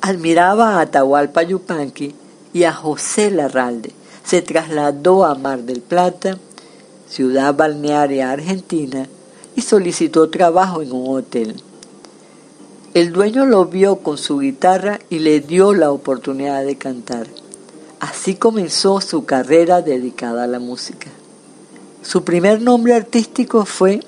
Admiraba 0.00 0.76
a 0.76 0.80
Atahualpa 0.80 1.42
Yupanqui 1.42 2.14
y 2.54 2.64
a 2.64 2.72
José 2.72 3.30
Larralde. 3.30 3.92
Se 4.24 4.40
trasladó 4.40 5.26
a 5.26 5.34
Mar 5.34 5.64
del 5.64 5.82
Plata, 5.82 6.38
ciudad 7.06 7.54
balnearia 7.54 8.32
argentina, 8.32 9.06
y 9.54 9.60
solicitó 9.60 10.30
trabajo 10.30 10.80
en 10.80 10.92
un 10.92 11.18
hotel. 11.18 11.62
El 12.94 13.12
dueño 13.12 13.44
lo 13.44 13.66
vio 13.66 13.96
con 13.96 14.16
su 14.16 14.38
guitarra 14.38 15.00
y 15.10 15.18
le 15.18 15.40
dio 15.40 15.74
la 15.74 15.90
oportunidad 15.90 16.64
de 16.64 16.78
cantar. 16.78 17.26
Así 17.98 18.36
comenzó 18.36 19.02
su 19.02 19.26
carrera 19.26 19.82
dedicada 19.82 20.44
a 20.44 20.46
la 20.46 20.60
música. 20.60 21.10
Su 22.02 22.24
primer 22.24 22.60
nombre 22.60 22.94
artístico 22.94 23.64
fue 23.64 24.00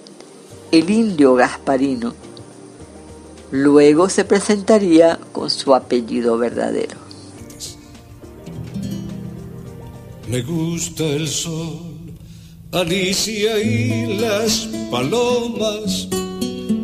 El 0.71 0.91
Indio 0.91 1.35
Gasparino. 1.35 2.15
Luego 3.51 4.09
se 4.09 4.25
presentaría 4.25 5.19
con 5.33 5.51
su 5.51 5.75
apellido 5.75 6.39
verdadero. 6.39 6.97
Me 10.29 10.41
gusta 10.41 11.05
el 11.05 11.29
sol, 11.29 11.93
Alicia 12.73 13.59
y 13.63 14.19
las 14.19 14.67
palomas, 14.91 16.09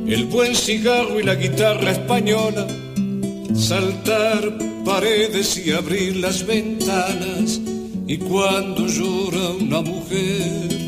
el 0.07 0.27
buen 0.27 0.55
cigarro 0.55 1.19
y 1.19 1.23
la 1.23 1.35
guitarra 1.35 1.93
española, 1.93 2.67
saltar 3.55 4.59
paredes 4.85 5.57
y 5.67 5.73
abrir 5.73 6.17
las 6.17 6.47
ventanas, 6.47 7.59
y 8.09 8.17
cuando 8.17 8.87
llora 8.87 9.51
una 9.61 9.81
mujer 9.83 10.79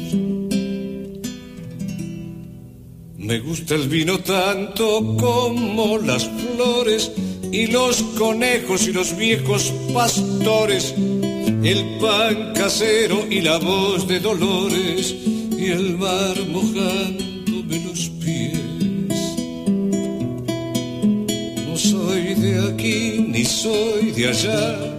Me 3.30 3.38
gusta 3.38 3.76
el 3.76 3.88
vino 3.88 4.18
tanto 4.18 5.16
como 5.16 5.98
las 5.98 6.28
flores 6.28 7.12
y 7.52 7.68
los 7.68 8.02
conejos 8.18 8.88
y 8.88 8.92
los 8.92 9.16
viejos 9.16 9.72
pastores, 9.94 10.94
el 11.62 11.98
pan 12.00 12.52
casero 12.54 13.24
y 13.30 13.40
la 13.40 13.58
voz 13.58 14.08
de 14.08 14.18
Dolores 14.18 15.14
y 15.56 15.66
el 15.66 15.96
mar 15.96 16.34
mojándome 16.50 17.84
los 17.84 18.08
pies. 18.20 18.58
No 21.68 21.76
soy 21.76 22.34
de 22.34 22.72
aquí 22.72 23.26
ni 23.28 23.44
soy 23.44 24.10
de 24.10 24.28
allá, 24.28 24.89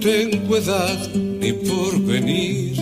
tengo 0.00 0.56
edad 0.56 1.08
ni 1.14 1.52
por 1.52 2.00
venir 2.00 2.72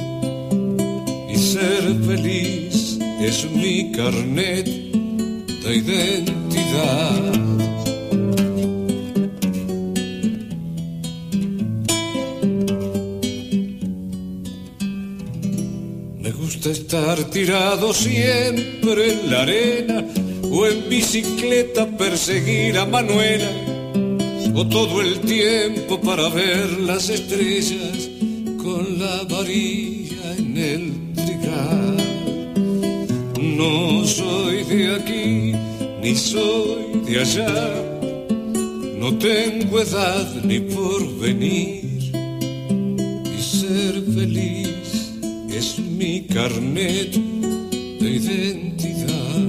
y 1.29 1.37
ser 1.37 1.83
feliz 2.07 2.99
es 3.21 3.51
mi 3.51 3.91
carnet 3.91 4.66
de 4.66 5.77
identidad. 5.77 7.33
Me 16.21 16.31
gusta 16.31 16.71
estar 16.71 17.19
tirado 17.31 17.93
siempre 17.93 19.12
en 19.12 19.31
la 19.31 19.43
arena 19.43 20.05
o 20.51 20.66
en 20.66 20.89
bicicleta 20.89 21.85
perseguir 21.97 22.79
a 22.79 22.87
Manuela 22.87 23.68
o 24.59 24.67
todo 24.67 25.01
el 25.01 25.21
tiempo 25.21 26.01
para 26.01 26.29
ver 26.31 26.81
las 26.81 27.09
estrellas 27.11 28.11
con 28.61 28.99
la 28.99 29.23
varilla 29.23 30.37
en 30.37 30.57
el 30.57 31.15
trigal. 31.15 31.97
No 33.41 34.05
soy 34.05 34.65
de 34.65 34.97
aquí, 34.97 35.53
ni 36.03 36.17
soy 36.17 37.03
de 37.07 37.21
allá. 37.21 37.73
No 38.99 39.17
tengo 39.19 39.81
edad 39.81 40.27
ni 40.43 40.59
por 40.59 41.19
venir. 41.21 42.11
Y 43.39 43.41
ser 43.41 43.95
feliz 44.13 45.13
es 45.51 45.79
mi 45.79 46.23
carnet 46.23 47.13
de 48.01 48.11
identidad. 48.11 49.48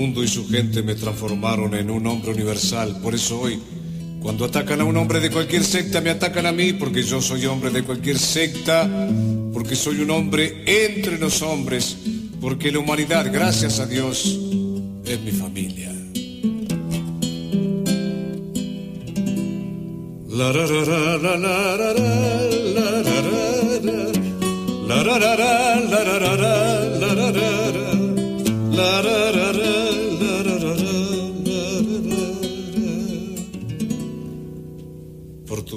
Mundo 0.00 0.24
y 0.24 0.28
su 0.28 0.48
gente 0.48 0.82
me 0.82 0.94
transformaron 0.94 1.74
en 1.74 1.90
un 1.90 2.06
hombre 2.06 2.30
universal. 2.30 3.00
Por 3.02 3.14
eso 3.14 3.38
hoy 3.38 3.60
cuando 4.22 4.46
atacan 4.46 4.80
a 4.80 4.84
un 4.84 4.96
hombre 4.96 5.20
de 5.20 5.30
cualquier 5.30 5.62
secta, 5.62 6.00
me 6.00 6.08
atacan 6.08 6.46
a 6.46 6.52
mí 6.52 6.72
porque 6.72 7.02
yo 7.02 7.20
soy 7.20 7.44
hombre 7.44 7.70
de 7.70 7.82
cualquier 7.82 8.18
secta, 8.18 8.88
porque 9.52 9.76
soy 9.76 10.00
un 10.00 10.10
hombre 10.10 10.64
entre 10.64 11.18
los 11.18 11.42
hombres, 11.42 11.98
porque 12.40 12.72
la 12.72 12.78
humanidad, 12.78 13.30
gracias 13.30 13.78
a 13.78 13.86
Dios, 13.86 14.38
es 15.04 15.20
mi 15.20 15.32
familia. 15.32 15.92
La 20.28 20.52
la 20.52 20.64
la 20.64 21.18
la 24.88 25.18
la 25.18 25.69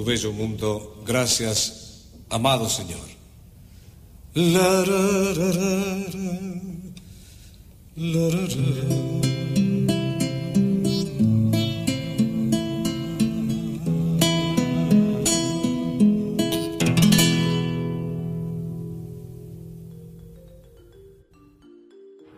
bello 0.04 0.32
mundo. 0.32 1.02
Gracias, 1.06 2.08
amado 2.30 2.68
Señor. 2.68 3.00
La, 4.34 4.84
ra, 4.84 5.34
ra, 5.34 5.52
ra, 5.52 5.74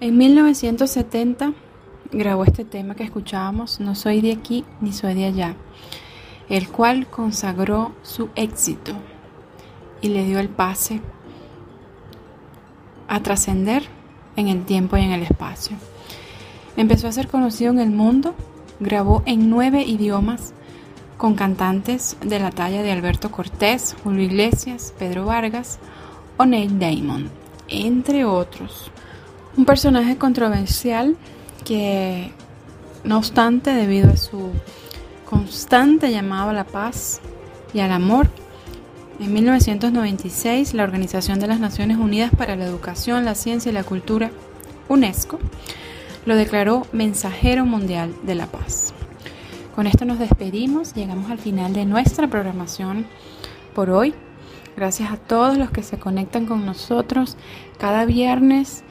En 0.00 0.18
1970 0.18 1.54
grabó 2.12 2.44
este 2.44 2.64
tema 2.64 2.94
que 2.94 3.02
escuchábamos, 3.02 3.80
No 3.80 3.94
soy 3.94 4.20
de 4.20 4.32
aquí 4.32 4.64
ni 4.80 4.92
soy 4.92 5.14
de 5.14 5.24
allá 5.24 5.56
el 6.48 6.68
cual 6.68 7.06
consagró 7.06 7.92
su 8.02 8.28
éxito 8.36 8.92
y 10.00 10.08
le 10.08 10.24
dio 10.24 10.38
el 10.38 10.48
pase 10.48 11.00
a 13.08 13.20
trascender 13.20 13.84
en 14.36 14.48
el 14.48 14.64
tiempo 14.64 14.96
y 14.96 15.02
en 15.02 15.12
el 15.12 15.22
espacio. 15.22 15.76
Empezó 16.76 17.08
a 17.08 17.12
ser 17.12 17.28
conocido 17.28 17.72
en 17.72 17.80
el 17.80 17.90
mundo 17.90 18.34
grabó 18.80 19.22
en 19.26 19.50
nueve 19.50 19.82
idiomas 19.82 20.52
con 21.16 21.34
cantantes 21.34 22.16
de 22.22 22.38
la 22.38 22.50
talla 22.50 22.82
de 22.82 22.92
Alberto 22.92 23.30
Cortés, 23.30 23.96
Julio 24.04 24.24
Iglesias, 24.24 24.92
Pedro 24.98 25.24
Vargas 25.24 25.78
o 26.36 26.44
Neil 26.44 26.78
Damon, 26.78 27.30
entre 27.68 28.24
otros. 28.24 28.90
Un 29.56 29.64
personaje 29.64 30.18
controversial 30.18 31.16
que, 31.64 32.32
no 33.04 33.16
obstante, 33.16 33.72
debido 33.72 34.10
a 34.10 34.16
su 34.18 34.50
constante 35.28 36.10
llamado 36.10 36.50
a 36.50 36.54
la 36.54 36.64
paz 36.64 37.20
y 37.74 37.80
al 37.80 37.92
amor, 37.92 38.28
en 39.20 39.32
1996 39.32 40.74
la 40.74 40.84
Organización 40.84 41.40
de 41.40 41.46
las 41.46 41.60
Naciones 41.60 41.98
Unidas 41.98 42.30
para 42.36 42.56
la 42.56 42.64
Educación, 42.64 43.24
la 43.24 43.34
Ciencia 43.34 43.70
y 43.70 43.74
la 43.74 43.84
Cultura, 43.84 44.30
UNESCO, 44.88 45.38
lo 46.24 46.36
declaró 46.36 46.86
Mensajero 46.92 47.66
Mundial 47.66 48.14
de 48.22 48.34
la 48.34 48.46
Paz. 48.46 48.94
Con 49.74 49.86
esto 49.86 50.04
nos 50.04 50.18
despedimos, 50.18 50.94
llegamos 50.94 51.30
al 51.30 51.38
final 51.38 51.74
de 51.74 51.84
nuestra 51.84 52.28
programación 52.28 53.06
por 53.74 53.90
hoy. 53.90 54.14
Gracias 54.76 55.10
a 55.10 55.16
todos 55.16 55.58
los 55.58 55.70
que 55.70 55.82
se 55.82 55.98
conectan 55.98 56.46
con 56.46 56.64
nosotros 56.64 57.36
cada 57.78 58.04
viernes 58.04 58.84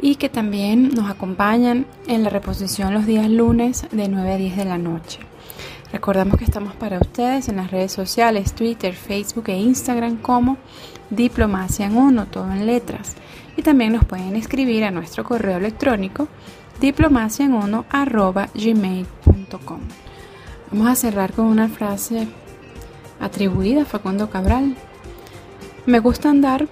y 0.00 0.16
que 0.16 0.28
también 0.28 0.88
nos 0.88 1.10
acompañan 1.10 1.86
en 2.08 2.24
la 2.24 2.30
reposición 2.30 2.92
los 2.92 3.06
días 3.06 3.28
lunes 3.28 3.86
de 3.92 4.08
9 4.08 4.32
a 4.32 4.36
10 4.36 4.56
de 4.56 4.64
la 4.64 4.78
noche. 4.78 5.20
Recordamos 5.92 6.38
que 6.38 6.44
estamos 6.44 6.74
para 6.74 6.98
ustedes 6.98 7.48
en 7.48 7.56
las 7.56 7.70
redes 7.70 7.92
sociales, 7.92 8.54
Twitter, 8.54 8.94
Facebook 8.94 9.44
e 9.48 9.58
Instagram 9.58 10.16
como 10.16 10.56
Diplomacia 11.10 11.84
en 11.84 11.96
Uno, 11.96 12.24
todo 12.26 12.50
en 12.50 12.64
letras. 12.64 13.14
Y 13.58 13.62
también 13.62 13.92
nos 13.92 14.06
pueden 14.06 14.34
escribir 14.34 14.84
a 14.84 14.90
nuestro 14.90 15.22
correo 15.22 15.58
electrónico 15.58 16.28
diplomaciaenuno.gmail.com 16.80 19.80
Vamos 20.72 20.88
a 20.88 20.94
cerrar 20.94 21.34
con 21.34 21.44
una 21.44 21.68
frase 21.68 22.26
atribuida 23.20 23.82
a 23.82 23.84
Facundo 23.84 24.30
Cabral. 24.30 24.74
Me 25.84 25.98
gusta 25.98 26.30
andar, 26.30 26.66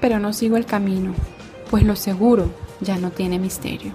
pero 0.00 0.20
no 0.20 0.32
sigo 0.32 0.56
el 0.56 0.66
camino, 0.66 1.14
pues 1.68 1.82
lo 1.82 1.96
seguro 1.96 2.48
ya 2.80 2.96
no 2.98 3.10
tiene 3.10 3.40
misterio. 3.40 3.92